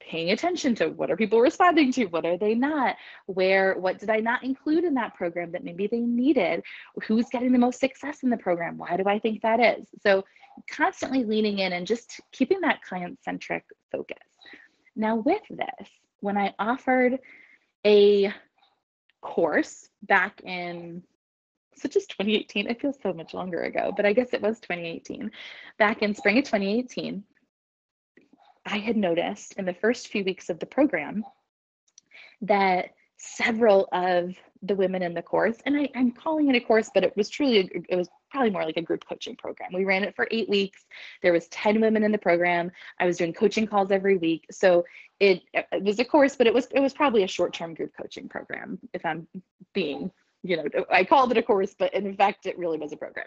paying 0.00 0.30
attention 0.30 0.74
to 0.74 0.88
what 0.88 1.10
are 1.10 1.16
people 1.16 1.40
responding 1.40 1.90
to 1.92 2.04
what 2.06 2.26
are 2.26 2.36
they 2.36 2.54
not 2.54 2.96
where 3.26 3.78
what 3.78 3.98
did 3.98 4.10
i 4.10 4.20
not 4.20 4.44
include 4.44 4.84
in 4.84 4.94
that 4.94 5.14
program 5.14 5.52
that 5.52 5.64
maybe 5.64 5.86
they 5.86 6.00
needed 6.00 6.62
who's 7.04 7.26
getting 7.30 7.52
the 7.52 7.58
most 7.58 7.80
success 7.80 8.22
in 8.22 8.28
the 8.28 8.36
program 8.36 8.76
why 8.76 8.96
do 8.96 9.04
i 9.06 9.18
think 9.18 9.40
that 9.42 9.60
is? 9.60 9.86
So 10.02 10.24
constantly 10.70 11.24
leaning 11.24 11.58
in 11.58 11.72
and 11.72 11.86
just 11.86 12.20
keeping 12.32 12.60
that 12.60 12.82
client 12.82 13.18
centric 13.24 13.64
focus. 13.90 14.18
Now 14.94 15.16
with 15.16 15.42
this 15.50 15.88
when 16.20 16.36
i 16.36 16.54
offered 16.58 17.18
a 17.86 18.32
course 19.20 19.88
back 20.02 20.42
in 20.42 21.02
such 21.76 21.96
as 21.96 22.06
2018. 22.06 22.68
It 22.68 22.80
feels 22.80 22.96
so 23.02 23.12
much 23.12 23.34
longer 23.34 23.62
ago, 23.62 23.92
but 23.96 24.06
I 24.06 24.12
guess 24.12 24.32
it 24.32 24.42
was 24.42 24.60
2018. 24.60 25.30
Back 25.78 26.02
in 26.02 26.14
spring 26.14 26.38
of 26.38 26.44
2018, 26.44 27.24
I 28.66 28.78
had 28.78 28.96
noticed 28.96 29.54
in 29.54 29.64
the 29.64 29.74
first 29.74 30.08
few 30.08 30.24
weeks 30.24 30.48
of 30.48 30.58
the 30.58 30.66
program 30.66 31.24
that 32.42 32.90
several 33.16 33.88
of 33.92 34.34
the 34.62 34.74
women 34.74 35.02
in 35.02 35.14
the 35.14 35.22
course, 35.22 35.56
and 35.66 35.76
I, 35.76 35.88
am 35.94 36.12
calling 36.12 36.48
it 36.48 36.56
a 36.56 36.60
course, 36.60 36.90
but 36.92 37.04
it 37.04 37.16
was 37.16 37.28
truly, 37.28 37.58
a, 37.58 37.92
it 37.92 37.96
was 37.96 38.08
probably 38.30 38.50
more 38.50 38.64
like 38.64 38.76
a 38.76 38.82
group 38.82 39.04
coaching 39.06 39.36
program. 39.36 39.70
We 39.72 39.84
ran 39.84 40.04
it 40.04 40.16
for 40.16 40.26
eight 40.30 40.48
weeks. 40.48 40.84
There 41.22 41.32
was 41.32 41.46
10 41.48 41.80
women 41.80 42.02
in 42.02 42.12
the 42.12 42.18
program. 42.18 42.70
I 42.98 43.06
was 43.06 43.18
doing 43.18 43.32
coaching 43.32 43.66
calls 43.66 43.90
every 43.90 44.16
week. 44.16 44.46
So 44.50 44.84
it, 45.20 45.42
it 45.52 45.82
was 45.82 45.98
a 46.00 46.04
course, 46.04 46.36
but 46.36 46.46
it 46.46 46.54
was, 46.54 46.66
it 46.70 46.80
was 46.80 46.92
probably 46.92 47.22
a 47.22 47.28
short-term 47.28 47.74
group 47.74 47.92
coaching 48.00 48.28
program, 48.28 48.78
if 48.92 49.04
I'm 49.04 49.28
being 49.74 50.10
you 50.44 50.58
know, 50.58 50.64
I 50.90 51.04
called 51.04 51.32
it 51.32 51.38
a 51.38 51.42
course, 51.42 51.74
but 51.76 51.94
in 51.94 52.14
fact, 52.16 52.46
it 52.46 52.58
really 52.58 52.78
was 52.78 52.92
a 52.92 52.96
program. 52.96 53.26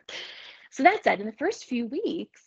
So 0.71 0.83
that 0.83 1.03
said, 1.03 1.19
in 1.19 1.25
the 1.25 1.31
first 1.33 1.65
few 1.65 1.87
weeks, 1.87 2.41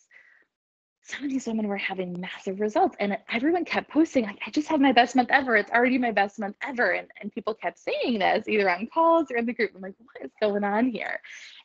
some 1.03 1.25
of 1.25 1.29
these 1.29 1.47
women 1.47 1.67
were 1.67 1.77
having 1.77 2.19
massive 2.21 2.59
results 2.59 2.95
and 2.99 3.17
everyone 3.29 3.65
kept 3.65 3.89
posting 3.89 4.23
like 4.23 4.37
i 4.45 4.51
just 4.51 4.67
had 4.67 4.79
my 4.79 4.91
best 4.91 5.15
month 5.15 5.29
ever. 5.31 5.55
It's 5.55 5.71
already 5.71 5.97
my 5.97 6.11
best 6.11 6.39
month 6.39 6.55
ever. 6.61 6.91
And, 6.91 7.07
and 7.19 7.33
people 7.33 7.53
kept 7.55 7.79
saying 7.79 8.19
this 8.19 8.47
either 8.47 8.69
on 8.69 8.87
calls 8.87 9.31
or 9.31 9.37
in 9.37 9.45
the 9.45 9.53
group. 9.53 9.71
I'm 9.75 9.81
like 9.81 9.95
what 9.97 10.23
is 10.23 10.31
going 10.39 10.63
on 10.63 10.89
here? 10.89 11.19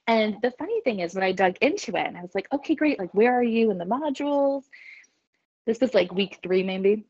And 0.07 0.37
the 0.43 0.53
funny 0.53 0.81
thing 0.81 1.01
is 1.01 1.15
when 1.15 1.23
i 1.23 1.33
dug 1.33 1.57
into 1.61 1.97
it 1.97 2.07
and 2.07 2.17
i 2.17 2.23
was 2.23 2.35
like 2.35 2.49
okay 2.53 2.75
great. 2.75 2.99
Like 2.99 3.13
where 3.15 3.39
are 3.39 3.43
you 3.43 3.71
in 3.71 3.79
the 3.79 3.85
modules? 3.85 4.65
This 5.67 5.81
was 5.81 5.95
like 5.95 6.13
week 6.13 6.39
three 6.43 6.63
maybe 6.63 7.05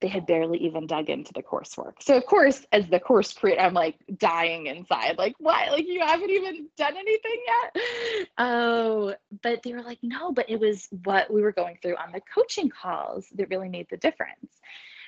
they 0.00 0.08
had 0.08 0.26
barely 0.26 0.58
even 0.58 0.86
dug 0.86 1.08
into 1.08 1.32
the 1.32 1.42
coursework. 1.42 1.94
So 2.00 2.16
of 2.16 2.26
course, 2.26 2.66
as 2.72 2.86
the 2.88 3.00
course 3.00 3.32
creator, 3.32 3.62
I'm 3.62 3.74
like 3.74 3.96
dying 4.18 4.66
inside. 4.66 5.16
Like, 5.16 5.34
what? 5.38 5.72
Like 5.72 5.86
you 5.86 6.00
haven't 6.00 6.30
even 6.30 6.68
done 6.76 6.96
anything 6.96 7.40
yet? 7.46 8.28
Oh, 8.38 9.14
but 9.42 9.62
they 9.62 9.72
were 9.72 9.82
like, 9.82 9.98
no, 10.02 10.32
but 10.32 10.50
it 10.50 10.60
was 10.60 10.88
what 11.04 11.32
we 11.32 11.40
were 11.40 11.52
going 11.52 11.78
through 11.80 11.96
on 11.96 12.12
the 12.12 12.20
coaching 12.34 12.68
calls 12.68 13.26
that 13.36 13.48
really 13.48 13.68
made 13.68 13.86
the 13.90 13.96
difference. 13.96 14.60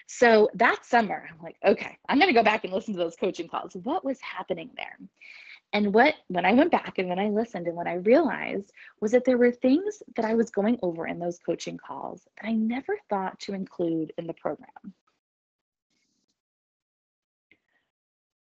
So 0.07 0.49
that 0.55 0.87
summer, 0.87 1.29
I'm 1.31 1.43
like, 1.43 1.57
okay, 1.63 1.99
I'm 2.09 2.19
gonna 2.19 2.33
go 2.33 2.43
back 2.43 2.65
and 2.65 2.73
listen 2.73 2.95
to 2.95 2.99
those 2.99 3.17
coaching 3.17 3.49
calls. 3.49 3.75
What 3.75 4.05
was 4.05 4.19
happening 4.23 4.71
there? 4.75 4.99
And 5.73 5.93
what, 5.93 6.15
when 6.29 6.47
I 6.47 6.53
went 6.55 6.71
back 6.71 6.95
and 6.99 7.09
when 7.09 7.19
I 7.19 7.29
listened 7.29 7.67
and 7.67 7.77
what 7.77 7.87
I 7.87 7.95
realized 7.95 8.73
was 9.01 9.13
that 9.13 9.25
there 9.25 9.37
were 9.37 9.53
things 9.53 10.03
that 10.17 10.25
I 10.25 10.35
was 10.35 10.51
going 10.51 10.79
over 10.83 11.07
in 11.07 11.19
those 11.19 11.39
coaching 11.39 11.77
calls 11.77 12.27
that 12.37 12.49
I 12.49 12.53
never 12.53 12.97
thought 13.11 13.39
to 13.41 13.53
include 13.53 14.13
in 14.17 14.27
the 14.27 14.33
program. 14.33 14.95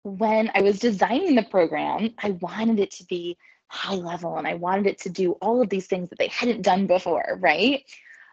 When 0.03 0.49
I 0.55 0.61
was 0.61 0.79
designing 0.79 1.35
the 1.35 1.43
program, 1.43 2.11
I 2.17 2.31
wanted 2.31 2.79
it 2.79 2.91
to 2.91 3.03
be 3.03 3.37
high 3.67 3.95
level 3.95 4.37
and 4.37 4.47
I 4.47 4.55
wanted 4.55 4.87
it 4.87 4.99
to 4.99 5.09
do 5.09 5.33
all 5.33 5.61
of 5.61 5.69
these 5.69 5.87
things 5.87 6.09
that 6.09 6.19
they 6.19 6.27
hadn't 6.27 6.61
done 6.61 6.87
before, 6.87 7.37
right? 7.41 7.83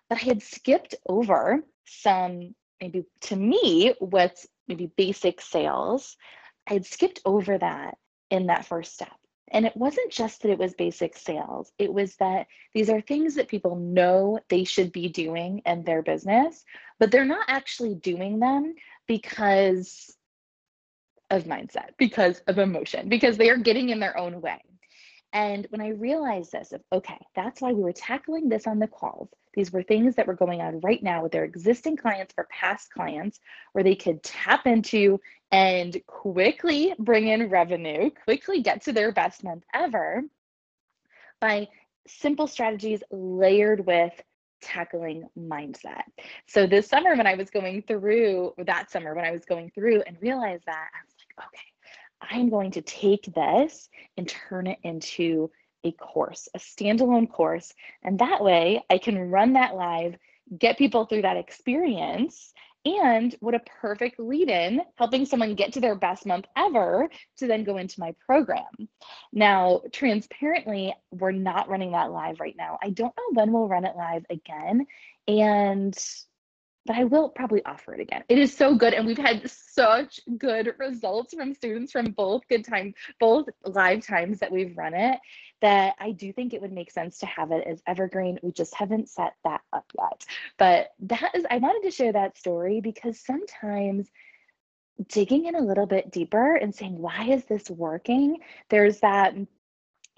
But 0.09 0.18
I 0.22 0.25
had 0.25 0.42
skipped 0.42 0.94
over 1.09 1.64
some, 1.85 2.55
maybe 2.81 3.05
to 3.22 3.37
me, 3.37 3.94
what's 3.99 4.46
maybe 4.68 4.92
basic 4.96 5.40
sales. 5.40 6.16
I 6.68 6.75
had 6.75 6.87
skipped 6.87 7.20
over 7.25 7.59
that 7.59 7.99
in 8.31 8.47
that 8.47 8.67
first 8.67 8.95
step. 8.95 9.12
And 9.53 9.65
it 9.65 9.77
wasn't 9.77 10.11
just 10.11 10.43
that 10.43 10.51
it 10.51 10.59
was 10.59 10.75
basic 10.75 11.17
sales, 11.17 11.73
it 11.79 11.93
was 11.93 12.17
that 12.17 12.49
these 12.75 12.91
are 12.91 13.01
things 13.01 13.37
that 13.37 13.49
people 13.49 13.77
know 13.77 14.41
they 14.49 14.65
should 14.65 14.91
be 14.93 15.09
doing 15.09 15.62
in 15.65 15.85
their 15.85 16.03
business, 16.03 16.65
but 16.99 17.11
they're 17.11 17.25
not 17.25 17.47
actually 17.49 17.95
doing 17.95 18.41
them 18.41 18.75
because 19.07 20.17
of 21.31 21.45
mindset, 21.45 21.91
because 21.97 22.41
of 22.47 22.59
emotion, 22.59 23.09
because 23.09 23.37
they 23.37 23.51
are 23.51 23.57
getting 23.57 23.91
in 23.91 24.01
their 24.01 24.19
own 24.19 24.41
way. 24.41 24.61
And 25.33 25.67
when 25.71 25.81
I 25.81 25.89
realized 25.91 26.53
this, 26.53 26.73
of 26.73 26.81
okay, 26.93 27.19
that's 27.35 27.61
why 27.61 27.73
we 27.73 27.83
were 27.83 27.93
tackling 27.93 28.49
this 28.49 28.67
on 28.67 28.79
the 28.79 28.87
calls. 28.87 29.29
These 29.57 29.73
were 29.73 29.83
things 29.83 30.14
that 30.14 30.27
were 30.27 30.35
going 30.35 30.61
on 30.61 30.81
right 30.81 31.03
now 31.03 31.23
with 31.23 31.33
their 31.33 31.45
existing 31.45 31.97
clients 31.97 32.35
or 32.37 32.47
past 32.51 32.92
clients, 32.92 33.40
where 33.73 33.83
they 33.83 33.97
could 33.97 34.23
tap 34.23 34.66
into 34.66 35.19
and 35.51 36.01
quickly 36.07 36.95
bring 36.99 37.29
in 37.29 37.49
revenue, 37.49 38.11
quickly 38.25 38.62
get 38.62 38.83
to 38.83 38.92
their 38.92 39.12
best 39.12 39.42
month 39.42 39.64
ever 39.75 40.23
by 41.40 41.69
simple 42.07 42.47
strategies 42.47 43.03
layered 43.11 43.87
with 43.87 44.12
tackling 44.62 45.29
mindset. 45.38 46.03
So 46.47 46.66
this 46.66 46.88
summer 46.88 47.14
when 47.14 47.27
I 47.27 47.35
was 47.35 47.51
going 47.51 47.83
through 47.83 48.55
that 48.59 48.90
summer 48.90 49.14
when 49.14 49.25
I 49.25 49.31
was 49.31 49.45
going 49.45 49.71
through 49.75 50.03
and 50.03 50.16
realized 50.21 50.64
that 50.66 50.88
I 50.95 51.05
was 51.05 51.14
like, 51.38 51.47
okay, 51.49 52.35
I'm 52.37 52.49
going 52.49 52.73
to 52.73 52.83
take 52.83 53.33
this 53.35 53.88
and 54.16 54.29
turn 54.29 54.66
it 54.66 54.79
into 54.83 55.51
a 55.87 55.92
course, 55.92 56.49
a 56.55 56.59
standalone 56.59 57.31
course. 57.31 57.72
And 58.03 58.18
that 58.18 58.42
way 58.42 58.83
I 58.90 58.99
can 58.99 59.31
run 59.31 59.55
that 59.55 59.75
live, 59.75 60.16
get 60.57 60.79
people 60.79 61.07
through 61.07 61.22
that 61.22 61.37
experience 61.37 62.53
and 62.85 63.35
what 63.40 63.55
a 63.57 63.62
perfect 63.81 64.20
lead 64.20 64.49
in, 64.49 64.81
helping 64.94 65.27
someone 65.27 65.57
get 65.57 65.72
to 65.72 65.81
their 65.81 65.96
best 65.96 66.25
month 66.25 66.46
ever 66.57 67.09
to 67.38 67.46
then 67.49 67.64
go 67.64 67.79
into 67.79 67.99
my 67.99 68.14
program. 68.25 68.88
Now, 69.33 69.83
transparently, 69.92 70.94
we're 71.11 71.33
not 71.33 71.68
running 71.68 71.92
that 71.92 72.12
live 72.12 72.38
right 72.38 72.55
now. 72.57 72.79
I 72.81 72.90
don't 72.90 73.12
know 73.16 73.40
when 73.40 73.53
we'll 73.53 73.66
run 73.66 73.85
it 73.85 73.96
live 73.96 74.25
again. 74.31 74.87
And 75.27 75.99
but 76.87 76.96
I 76.96 77.05
will 77.05 77.29
probably 77.29 77.64
offer 77.64 77.94
it 77.94 78.01
again. 78.01 78.25
It 78.29 78.38
is 78.38 78.57
so 78.57 78.75
good, 78.75 78.94
and 78.94 79.07
we've 79.07 79.18
had 79.18 79.51
such 79.51 80.20
good 80.38 80.75
results 80.79 81.35
from 81.35 81.55
students 81.55 81.92
from 81.92 82.12
both 82.12 82.46
good 82.49 82.64
time, 82.64 82.94
both 83.20 83.49
live 83.64 84.07
times 84.07 84.40
that 84.40 84.53
we've 84.53 84.77
run 84.77 84.94
it 84.94 85.18
that 85.62 85.94
I 85.99 86.12
do 86.12 86.33
think 86.33 86.53
it 86.53 86.61
would 86.61 86.72
make 86.72 86.90
sense 86.90 87.18
to 87.18 87.27
have 87.27 87.51
it 87.51 87.66
as 87.66 87.83
evergreen. 87.87 88.38
We 88.42 88.53
just 88.53 88.75
haven't 88.75 89.09
set 89.09 89.35
that 89.44 89.62
up 89.72 89.90
yet. 89.99 90.25
But 90.59 90.88
that 91.01 91.35
is, 91.35 91.46
I 91.51 91.59
wanted 91.59 91.88
to 91.88 91.90
share 91.90 92.12
that 92.12 92.37
story 92.37 92.81
because 92.81 93.18
sometimes 93.18 94.09
digging 95.09 95.46
in 95.46 95.55
a 95.55 95.61
little 95.61 95.87
bit 95.87 96.11
deeper 96.11 96.55
and 96.55 96.75
saying, 96.75 96.99
why 96.99 97.29
is 97.31 97.44
this 97.44 97.70
working? 97.70 98.38
There's 98.68 99.01
that 99.01 99.35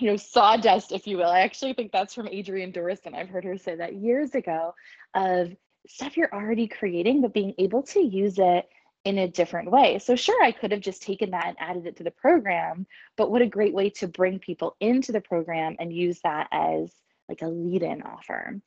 you 0.01 0.09
know, 0.09 0.17
sawdust, 0.17 0.93
if 0.93 1.09
you 1.09 1.17
will. 1.17 1.29
I 1.29 1.41
actually 1.41 1.73
think 1.73 1.91
that's 1.91 2.15
from 2.15 2.29
Adrienne 2.29 2.73
Dorison. 2.73 3.15
I've 3.15 3.29
heard 3.29 3.45
her 3.45 3.59
say 3.59 3.75
that 3.77 3.97
years 3.97 4.33
ago 4.35 4.75
of 5.15 5.53
stuff 5.89 6.17
you're 6.17 6.33
already 6.33 6.69
creating, 6.69 7.23
but 7.23 7.35
being 7.35 7.55
able 7.59 7.83
to 7.83 8.01
use 8.01 8.39
it 8.39 8.69
in 9.05 9.19
a 9.19 9.29
different 9.29 9.71
way. 9.71 9.99
So, 9.99 10.15
sure, 10.17 10.43
I 10.45 10.53
could 10.53 10.71
have 10.71 10.81
just 10.81 11.03
taken 11.03 11.31
that 11.31 11.47
and 11.47 11.57
added 11.59 11.87
it 11.87 11.97
to 11.97 12.05
the 12.05 12.11
program, 12.11 12.87
but 13.17 13.31
what 13.31 13.43
a 13.43 13.47
great 13.47 13.75
way 13.75 13.91
to 13.91 14.07
bring 14.07 14.39
people 14.39 14.77
into 14.81 15.13
the 15.13 15.21
program 15.21 15.77
and 15.79 15.93
use 15.93 16.21
that 16.23 16.49
as 16.53 16.93
like 17.29 17.43
a 17.43 17.49
lead 17.49 17.83
in 17.83 18.03
offer. 18.03 18.61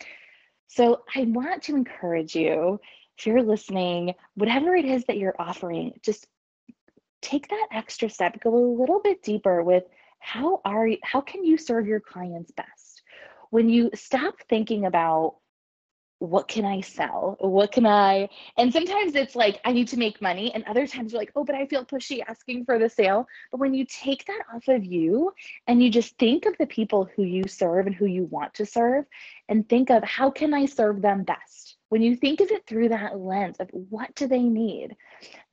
So, 0.68 1.04
I 1.16 1.24
want 1.24 1.64
to 1.64 1.76
encourage 1.76 2.36
you, 2.36 2.80
if 3.18 3.28
you're 3.28 3.44
listening, 3.44 4.16
whatever 4.34 4.76
it 4.76 4.86
is 4.86 5.06
that 5.06 5.18
you're 5.18 5.36
offering, 5.38 5.94
just 6.02 6.26
take 7.22 7.48
that 7.50 7.68
extra 7.72 8.10
step, 8.10 8.42
go 8.42 8.56
a 8.56 8.80
little 8.80 9.00
bit 9.00 9.22
deeper 9.22 9.62
with 9.62 9.84
how 10.20 10.62
are 10.66 10.88
you, 10.88 10.98
how 11.04 11.22
can 11.22 11.44
you 11.46 11.58
serve 11.58 11.86
your 11.86 12.00
clients 12.00 12.52
best? 12.52 13.04
When 13.52 13.70
you 13.70 13.92
stop 13.94 14.36
thinking 14.50 14.86
about 14.86 15.36
what 16.22 16.48
can 16.48 16.66
I 16.66 16.82
sell? 16.82 17.36
What 17.40 17.72
can 17.72 17.88
I? 17.88 18.30
And 18.56 18.72
sometimes 18.72 19.16
it's 19.16 19.36
like, 19.36 19.60
I 19.66 19.72
need 19.72 19.88
to 19.88 19.98
make 19.98 20.22
money. 20.22 20.54
And 20.54 20.64
other 20.66 20.86
times 20.86 21.12
you're 21.12 21.20
like, 21.20 21.32
oh, 21.36 21.44
but 21.44 21.56
I 21.56 21.66
feel 21.66 21.84
pushy 21.84 22.22
asking 22.28 22.66
for 22.66 22.78
the 22.78 22.90
sale. 22.90 23.28
But 23.50 23.60
when 23.60 23.74
you 23.74 23.86
take 23.86 24.26
that 24.28 24.44
off 24.54 24.68
of 24.68 24.86
you 24.86 25.34
and 25.66 25.82
you 25.82 25.90
just 25.90 26.16
think 26.20 26.46
of 26.46 26.56
the 26.60 26.68
people 26.68 27.10
who 27.16 27.24
you 27.24 27.48
serve 27.48 27.88
and 27.88 27.96
who 27.96 28.06
you 28.06 28.26
want 28.26 28.54
to 28.56 28.68
serve 28.68 29.06
and 29.50 29.68
think 29.68 29.90
of 29.90 30.04
how 30.04 30.30
can 30.30 30.54
I 30.54 30.68
serve 30.68 31.02
them 31.02 31.24
best? 31.24 31.78
When 31.90 32.04
you 32.04 32.16
think 32.16 32.40
of 32.40 32.52
it 32.52 32.68
through 32.68 32.90
that 32.90 33.20
lens 33.20 33.58
of 33.60 33.70
what 33.72 34.14
do 34.14 34.28
they 34.28 34.44
need, 34.44 34.96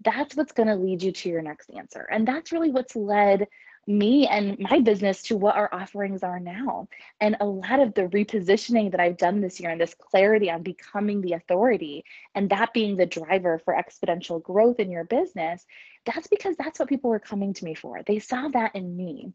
that's 0.04 0.36
what's 0.36 0.52
going 0.52 0.68
to 0.68 0.76
lead 0.76 1.02
you 1.02 1.12
to 1.12 1.28
your 1.30 1.40
next 1.40 1.70
answer. 1.70 2.06
And 2.12 2.28
that's 2.28 2.52
really 2.52 2.70
what's 2.70 2.94
led 2.94 3.48
me 3.88 4.26
and 4.26 4.58
my 4.58 4.80
business 4.80 5.22
to 5.22 5.36
what 5.36 5.56
our 5.56 5.72
offerings 5.72 6.22
are 6.22 6.38
now. 6.38 6.88
And 7.20 7.38
a 7.40 7.46
lot 7.46 7.80
of 7.80 7.94
the 7.94 8.02
repositioning 8.02 8.90
that 8.90 9.00
I've 9.00 9.16
done 9.16 9.40
this 9.40 9.58
year 9.58 9.70
and 9.70 9.80
this 9.80 9.94
clarity 9.94 10.50
on 10.50 10.62
becoming 10.62 11.22
the 11.22 11.32
authority 11.32 12.04
and 12.34 12.50
that 12.50 12.74
being 12.74 12.96
the 12.96 13.06
driver 13.06 13.58
for 13.64 13.74
exponential 13.74 14.42
growth 14.42 14.78
in 14.78 14.90
your 14.90 15.04
business, 15.04 15.64
that's 16.04 16.26
because 16.26 16.54
that's 16.56 16.78
what 16.78 16.90
people 16.90 17.08
were 17.08 17.18
coming 17.18 17.54
to 17.54 17.64
me 17.64 17.74
for. 17.74 18.02
They 18.06 18.18
saw 18.18 18.48
that 18.48 18.76
in 18.76 18.94
me. 18.94 19.32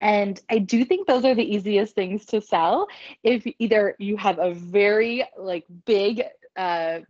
And 0.00 0.40
I 0.48 0.58
do 0.58 0.84
think 0.84 1.08
those 1.08 1.24
are 1.24 1.34
the 1.34 1.42
easiest 1.42 1.96
things 1.96 2.26
to 2.26 2.40
sell 2.40 2.86
if 3.24 3.44
either 3.58 3.96
you 3.98 4.16
have 4.18 4.38
a 4.38 4.54
very 4.54 5.24
like 5.36 5.64
big 5.84 6.22
uh 6.56 7.00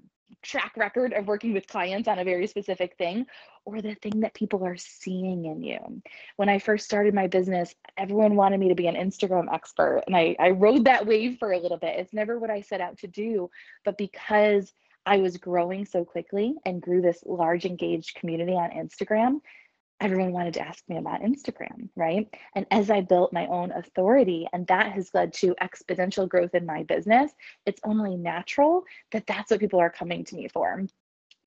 track 0.43 0.73
record 0.77 1.13
of 1.13 1.27
working 1.27 1.53
with 1.53 1.67
clients 1.67 2.09
on 2.09 2.19
a 2.19 2.25
very 2.25 2.47
specific 2.47 2.97
thing 2.97 3.27
or 3.67 3.83
the 3.83 3.97
thing 3.97 4.21
that 4.21 4.33
people 4.33 4.65
are 4.65 4.77
seeing 4.77 5.45
in 5.45 5.63
you. 5.63 6.01
When 6.37 6.49
I 6.49 6.61
first 6.61 6.85
started 6.85 7.13
my 7.13 7.27
business, 7.27 7.75
everyone 7.99 8.37
wanted 8.37 8.61
me 8.61 8.69
to 8.69 8.77
be 8.77 8.87
an 8.87 8.95
Instagram 8.95 9.53
expert. 9.53 10.05
And 10.07 10.17
I, 10.17 10.37
I 10.39 10.51
rode 10.51 10.85
that 10.85 11.05
wave 11.05 11.39
for 11.39 11.53
a 11.53 11.59
little 11.59 11.77
bit. 11.77 11.99
It's 11.99 12.15
never 12.15 12.39
what 12.39 12.49
I 12.49 12.61
set 12.61 12.81
out 12.81 12.99
to 12.99 13.09
do. 13.09 13.51
But 13.85 13.99
because 13.99 14.73
I 15.05 15.19
was 15.19 15.37
growing 15.37 15.85
so 15.85 16.05
quickly 16.05 16.55
and 16.65 16.81
grew 16.81 17.03
this 17.03 17.23
large 17.27 17.65
engaged 17.65 18.15
community 18.15 18.53
on 18.53 18.71
Instagram, 18.71 19.41
everyone 20.01 20.33
wanted 20.33 20.55
to 20.55 20.67
ask 20.67 20.85
me 20.89 20.99
about 20.99 21.23
Instagram, 21.23 21.89
right? 21.97 22.29
And 22.55 22.67
as 22.71 22.91
I 22.91 23.01
built 23.01 23.33
my 23.33 23.47
own 23.47 23.73
authority, 23.73 24.47
and 24.53 24.67
that 24.69 24.93
has 24.93 25.11
led 25.13 25.33
to 25.35 25.57
exponential 25.61 26.29
growth 26.29 26.55
in 26.55 26.67
my 26.67 26.85
business, 26.85 27.33
it's 27.65 27.81
only 27.83 28.17
natural 28.17 28.85
that 29.13 29.27
that's 29.27 29.51
what 29.51 29.61
people 29.61 29.81
are 29.81 29.91
coming 29.91 30.25
to 30.27 30.37
me 30.37 30.49
for. 30.49 30.87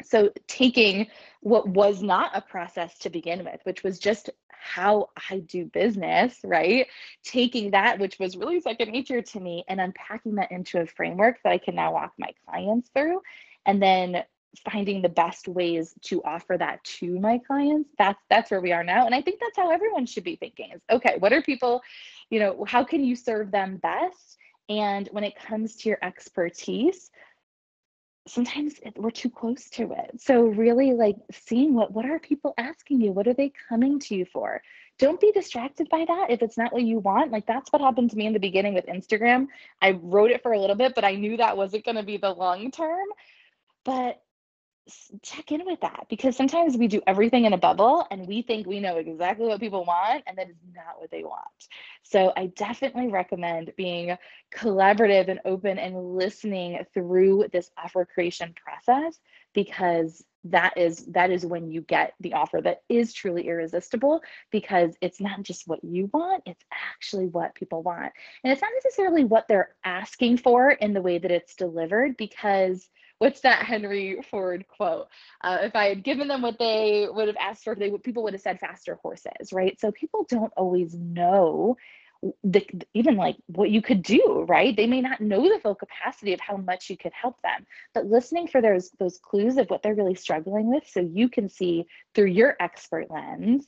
So, 0.04 0.32
taking 0.48 1.08
what 1.42 1.68
was 1.68 2.02
not 2.02 2.36
a 2.36 2.42
process 2.42 2.98
to 3.00 3.10
begin 3.10 3.44
with, 3.44 3.60
which 3.64 3.84
was 3.84 4.00
just 4.00 4.30
how 4.50 5.10
I 5.30 5.40
do 5.40 5.66
business, 5.66 6.40
right? 6.44 6.88
Taking 7.24 7.72
that, 7.72 8.00
which 8.00 8.20
was 8.20 8.38
really 8.38 8.60
second 8.62 8.92
nature 8.92 9.22
to 9.22 9.40
me, 9.40 9.64
and 9.68 9.80
unpacking 9.80 10.36
that 10.36 10.52
into 10.52 10.80
a 10.82 10.86
framework 10.86 11.40
that 11.44 11.52
I 11.52 11.58
can 11.58 11.76
now 11.76 11.94
walk 11.94 12.14
my 12.18 12.32
clients 12.46 12.90
through. 12.94 13.22
And 13.66 13.82
then 13.82 14.24
finding 14.72 15.02
the 15.02 15.10
best 15.10 15.48
ways 15.48 15.94
to 16.02 16.24
offer 16.24 16.58
that 16.58 16.84
to 16.84 17.20
my 17.20 17.38
clients 17.38 17.92
that's 18.00 18.20
that's 18.32 18.50
where 18.50 18.62
we 18.62 18.72
are 18.72 18.84
now 18.84 19.06
and 19.06 19.14
i 19.14 19.22
think 19.22 19.40
that's 19.40 19.56
how 19.56 19.70
everyone 19.70 20.08
should 20.08 20.24
be 20.24 20.36
thinking 20.38 20.72
is 20.74 20.82
okay 20.90 21.18
what 21.20 21.32
are 21.32 21.42
people 21.44 21.80
you 22.32 22.40
know 22.40 22.66
how 22.68 22.84
can 22.84 23.04
you 23.04 23.16
serve 23.16 23.52
them 23.52 23.78
best 23.78 24.40
And 24.70 25.10
when 25.12 25.24
it 25.24 25.36
comes 25.36 25.76
to 25.78 25.90
your 25.90 25.98
expertise, 26.04 27.10
sometimes 28.30 28.76
it, 28.84 28.98
we're 28.98 29.12
too 29.12 29.30
close 29.30 29.70
to 29.72 29.92
it. 29.94 30.22
So 30.22 30.44
really 30.44 30.94
like 30.94 31.16
seeing 31.32 31.74
what 31.74 31.92
what 31.92 32.06
are 32.06 32.20
people 32.20 32.54
asking 32.58 33.02
you? 33.02 33.12
What 33.12 33.28
are 33.28 33.34
they 33.34 33.52
coming 33.68 34.00
to 34.00 34.16
you 34.16 34.26
for? 34.26 34.62
Don't 34.98 35.20
be 35.20 35.32
distracted 35.32 35.90
by 35.90 36.06
that 36.06 36.28
if 36.30 36.42
it's 36.42 36.58
not 36.58 36.74
what 36.74 36.84
you 36.84 37.00
want. 37.00 37.32
Like 37.32 37.46
that's 37.46 37.72
what 37.72 37.82
happened 37.82 38.12
to 38.12 38.18
me 38.18 38.28
in 38.28 38.34
the 38.34 38.40
beginning 38.40 38.74
with 38.74 38.86
Instagram. 38.86 39.48
I 39.82 39.92
wrote 39.92 40.32
it 40.32 40.44
for 40.44 40.54
a 40.54 40.60
little 40.60 40.76
bit, 40.76 40.94
but 40.96 41.06
I 41.06 41.16
knew 41.16 41.38
that 41.38 41.58
wasn't 41.58 41.86
going 41.86 41.96
to 41.96 42.04
be 42.04 42.18
the 42.18 42.32
long 42.32 42.72
term. 42.72 43.08
But 43.86 44.22
check 45.22 45.52
in 45.52 45.66
with 45.66 45.82
that 45.82 46.06
because 46.10 46.36
sometimes 46.36 46.78
we 46.78 46.88
do 46.88 47.02
everything 47.08 47.46
in 47.46 47.54
a 47.54 47.58
bubble 47.58 48.06
and 48.12 48.28
we 48.28 48.42
think 48.42 48.68
we 48.68 48.80
know 48.80 48.98
exactly 48.98 49.48
what 49.48 49.60
people 49.60 49.86
want 49.86 50.24
and 50.28 50.38
that 50.38 50.50
is 50.50 50.56
not 50.76 51.00
what 51.00 51.12
they 51.12 51.24
want. 51.24 51.44
So 52.04 52.34
I 52.36 52.48
definitely 52.48 53.08
recommend 53.08 53.74
being 53.78 54.18
collaborative 54.54 55.28
and 55.28 55.40
open 55.46 55.78
and 55.78 56.16
listening 56.16 56.80
through 56.94 57.48
this 57.52 57.72
offer 57.78 58.06
creation 58.06 58.54
process 58.56 59.20
because 59.54 60.24
that 60.46 60.78
is 60.78 61.06
that 61.08 61.32
is 61.32 61.46
when 61.46 61.70
you 61.70 61.82
get 61.82 62.14
the 62.22 62.34
offer 62.34 62.62
that 62.62 62.82
is 62.88 63.14
truly 63.14 63.48
irresistible 63.48 64.22
because 64.52 64.96
it's 65.02 65.20
not 65.20 65.44
just 65.44 65.68
what 65.68 65.84
you 65.84 66.10
want 66.14 66.42
it's 66.46 66.64
actually 66.72 67.28
what 67.28 67.54
people 67.56 67.84
want 67.84 68.14
and 68.44 68.54
it's 68.54 68.62
not 68.62 68.72
necessarily 68.82 69.26
what 69.26 69.48
they're 69.50 69.76
asking 69.84 70.38
for 70.38 70.72
in 70.72 70.94
the 70.94 71.02
way 71.02 71.18
that 71.18 71.32
it's 71.32 71.56
delivered 71.56 72.16
because 72.16 72.90
what's 73.20 73.42
that 73.42 73.66
Henry 73.66 74.22
Ford 74.32 74.66
quote? 74.68 75.08
Uh, 75.42 75.60
if 75.62 75.76
I 75.76 75.90
had 75.90 76.04
given 76.04 76.28
them 76.28 76.42
what 76.42 76.58
they 76.58 77.08
would 77.10 77.28
have 77.28 77.38
asked 77.38 77.64
for, 77.64 77.76
they 77.76 77.92
people 77.92 78.24
would 78.24 78.34
have 78.34 78.42
said 78.42 78.60
faster 78.60 78.96
horses, 78.96 79.54
right? 79.54 79.80
So 79.80 79.92
people 79.92 80.26
don't 80.28 80.54
always 80.58 80.96
know 80.96 81.78
the, 82.44 82.66
even 82.94 83.16
like 83.16 83.38
what 83.48 83.70
you 83.70 83.82
could 83.82 84.04
do, 84.04 84.46
right? 84.48 84.76
They 84.76 84.88
may 84.88 85.02
not 85.02 85.22
know 85.22 85.42
the 85.44 85.60
full 85.62 85.76
capacity 85.76 86.34
of 86.34 86.40
how 86.40 86.58
much 86.58 86.90
you 86.90 86.98
could 86.98 87.14
help 87.14 87.42
them, 87.42 87.66
but 87.94 88.08
listening 88.08 88.48
for 88.48 88.62
those 88.62 88.90
those 89.00 89.20
clues 89.20 89.58
of 89.58 89.70
what 89.70 89.84
they're 89.84 89.94
really 89.94 90.16
struggling 90.16 90.70
with, 90.70 90.84
so 90.88 91.00
you 91.00 91.30
can 91.30 91.50
see 91.50 91.86
through 92.16 92.28
your 92.28 92.56
expert 92.60 93.10
lens 93.10 93.66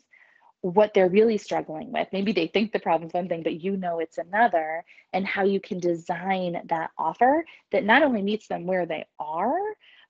what 0.61 0.93
they're 0.93 1.09
really 1.09 1.37
struggling 1.37 1.91
with. 1.91 2.07
Maybe 2.11 2.31
they 2.31 2.47
think 2.47 2.71
the 2.71 2.79
problem's 2.79 3.13
one 3.13 3.27
thing, 3.27 3.43
but 3.43 3.61
you 3.61 3.77
know 3.77 3.99
it's 3.99 4.17
another, 4.17 4.83
and 5.11 5.25
how 5.25 5.43
you 5.43 5.59
can 5.59 5.79
design 5.79 6.61
that 6.65 6.91
offer 6.97 7.45
that 7.71 7.83
not 7.83 8.03
only 8.03 8.21
meets 8.21 8.47
them 8.47 8.65
where 8.65 8.85
they 8.85 9.05
are, 9.19 9.59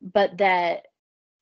but 0.01 0.37
that 0.37 0.83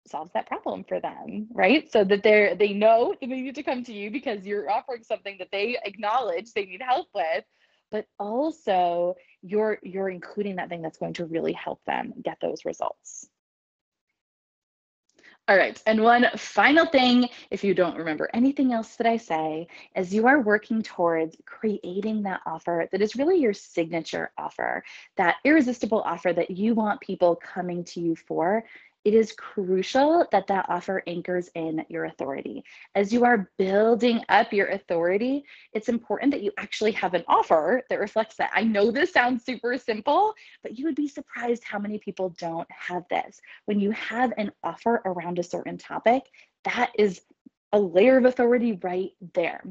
solves 0.07 0.31
that 0.33 0.47
problem 0.47 0.83
for 0.83 0.99
them, 0.99 1.47
right? 1.51 1.91
So 1.91 2.03
that 2.03 2.23
they're 2.23 2.55
they 2.55 2.73
know 2.73 3.15
that 3.19 3.19
they 3.29 3.41
need 3.41 3.55
to 3.55 3.63
come 3.63 3.83
to 3.85 3.93
you 3.93 4.11
because 4.11 4.45
you're 4.45 4.69
offering 4.69 5.03
something 5.03 5.37
that 5.39 5.49
they 5.51 5.77
acknowledge 5.83 6.53
they 6.53 6.65
need 6.65 6.81
help 6.81 7.07
with, 7.13 7.43
but 7.91 8.05
also 8.19 9.15
you're 9.41 9.79
you're 9.83 10.09
including 10.09 10.57
that 10.57 10.69
thing 10.69 10.81
that's 10.81 10.97
going 10.97 11.13
to 11.13 11.25
really 11.25 11.53
help 11.53 11.83
them 11.85 12.13
get 12.23 12.37
those 12.41 12.65
results. 12.65 13.27
All 15.49 15.57
right. 15.57 15.81
And 15.87 16.03
one 16.03 16.27
final 16.37 16.85
thing, 16.85 17.27
if 17.49 17.63
you 17.63 17.73
don't 17.73 17.97
remember 17.97 18.29
anything 18.35 18.71
else 18.71 18.95
that 18.97 19.07
I 19.07 19.17
say, 19.17 19.67
as 19.95 20.13
you 20.13 20.27
are 20.27 20.41
working 20.41 20.83
towards 20.83 21.35
creating 21.43 22.21
that 22.21 22.41
offer 22.45 22.87
that 22.91 23.01
is 23.01 23.15
really 23.15 23.39
your 23.39 23.53
signature 23.53 24.31
offer, 24.37 24.83
that 25.17 25.37
irresistible 25.43 26.03
offer 26.03 26.33
that 26.33 26.51
you 26.51 26.75
want 26.75 27.01
people 27.01 27.35
coming 27.35 27.83
to 27.85 27.99
you 27.99 28.15
for, 28.15 28.63
it 29.05 29.13
is 29.13 29.31
crucial 29.31 30.25
that 30.31 30.47
that 30.47 30.65
offer 30.69 31.01
anchors 31.07 31.49
in 31.55 31.85
your 31.89 32.05
authority. 32.05 32.63
As 32.95 33.13
you 33.13 33.23
are 33.23 33.49
building 33.57 34.21
up 34.27 34.51
your 34.51 34.67
authority, 34.67 35.45
it's 35.73 35.89
important 35.89 36.31
that 36.31 36.43
you 36.43 36.51
actually 36.57 36.91
have 36.91 37.13
an 37.13 37.23
offer 37.27 37.81
that 37.89 37.99
reflects 37.99 38.35
that. 38.35 38.51
I 38.53 38.63
know 38.63 38.91
this 38.91 39.13
sounds 39.13 39.45
super 39.45 39.77
simple, 39.77 40.33
but 40.63 40.77
you 40.77 40.85
would 40.85 40.95
be 40.95 41.07
surprised 41.07 41.63
how 41.63 41.79
many 41.79 41.97
people 41.97 42.35
don't 42.37 42.67
have 42.71 43.03
this. 43.09 43.39
When 43.65 43.79
you 43.79 43.91
have 43.91 44.33
an 44.37 44.51
offer 44.63 45.01
around 45.05 45.39
a 45.39 45.43
certain 45.43 45.77
topic, 45.77 46.23
that 46.65 46.91
is 46.97 47.21
a 47.71 47.79
layer 47.79 48.17
of 48.17 48.25
authority 48.25 48.79
right 48.83 49.11
there. 49.33 49.63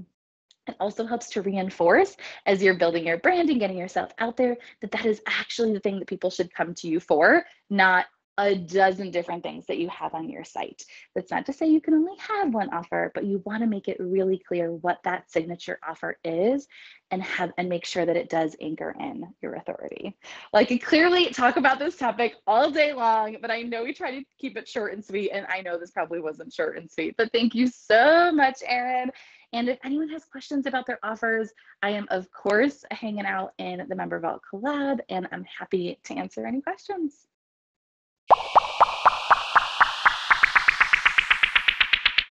It 0.67 0.77
also 0.81 1.07
helps 1.07 1.31
to 1.31 1.43
reinforce 1.43 2.17
as 2.45 2.63
you're 2.63 2.75
building 2.75 3.07
your 3.07 3.17
brand 3.17 3.49
and 3.49 3.59
getting 3.59 3.79
yourself 3.79 4.13
out 4.19 4.37
there 4.37 4.57
that 4.81 4.91
that 4.91 5.07
is 5.07 5.23
actually 5.27 5.73
the 5.73 5.81
thing 5.81 5.99
that 5.99 6.09
people 6.09 6.31
should 6.31 6.53
come 6.53 6.75
to 6.75 6.89
you 6.89 7.01
for, 7.01 7.45
not 7.71 8.07
a 8.39 8.55
dozen 8.55 9.11
different 9.11 9.43
things 9.43 9.67
that 9.67 9.79
you 9.79 9.89
have 9.89 10.15
on 10.15 10.31
your 10.31 10.45
site. 10.45 10.85
That's 11.15 11.31
not 11.31 11.45
to 11.47 11.53
say 11.53 11.67
you 11.67 11.81
can 11.81 11.95
only 11.95 12.17
have 12.19 12.55
one 12.55 12.73
offer, 12.73 13.11
but 13.13 13.25
you 13.25 13.43
want 13.45 13.63
to 13.63 13.67
make 13.69 13.89
it 13.89 13.97
really 13.99 14.39
clear 14.39 14.73
what 14.73 15.01
that 15.03 15.29
signature 15.31 15.79
offer 15.87 16.17
is 16.25 16.69
and 17.11 17.21
have 17.23 17.51
and 17.59 17.69
make 17.69 17.85
sure 17.85 18.07
that 18.07 18.17
it 18.17 18.29
does 18.29 18.55
anchor 18.61 18.95
in 19.01 19.27
your 19.43 19.55
authority. 19.55 20.17
Like 20.53 20.71
I 20.71 20.79
clearly 20.79 21.31
talk 21.31 21.57
about 21.57 21.81
this 21.81 21.97
topic 21.97 22.37
all 22.47 22.71
day 22.71 22.93
long, 22.93 23.37
but 23.43 23.51
I 23.51 23.63
know 23.63 23.83
we 23.83 23.93
try 23.93 24.13
to 24.13 24.25
keep 24.39 24.57
it 24.57 24.69
short 24.69 24.93
and 24.93 25.05
sweet 25.05 25.31
and 25.33 25.45
I 25.49 25.61
know 25.61 25.77
this 25.77 25.91
probably 25.91 26.21
wasn't 26.21 26.53
short 26.53 26.79
and 26.79 26.89
sweet, 26.89 27.17
but 27.19 27.33
thank 27.33 27.57
you 27.57 27.67
so 27.67 28.31
much 28.31 28.59
Erin. 28.65 29.11
And 29.53 29.69
if 29.69 29.79
anyone 29.83 30.11
has 30.11 30.27
questions 30.27 30.67
about 30.67 30.87
their 30.87 30.99
offers, 31.03 31.51
I 31.83 31.91
am 31.91 32.07
of 32.11 32.31
course 32.31 32.85
hanging 32.93 33.27
out 33.27 33.53
in 33.59 33.85
the 33.89 33.97
MemberVault 33.97 34.41
Collab 34.53 35.01
and 35.09 35.27
I'm 35.33 35.45
happy 35.45 35.99
to 36.05 36.15
answer 36.15 36.47
any 36.47 36.61
questions 36.61 37.27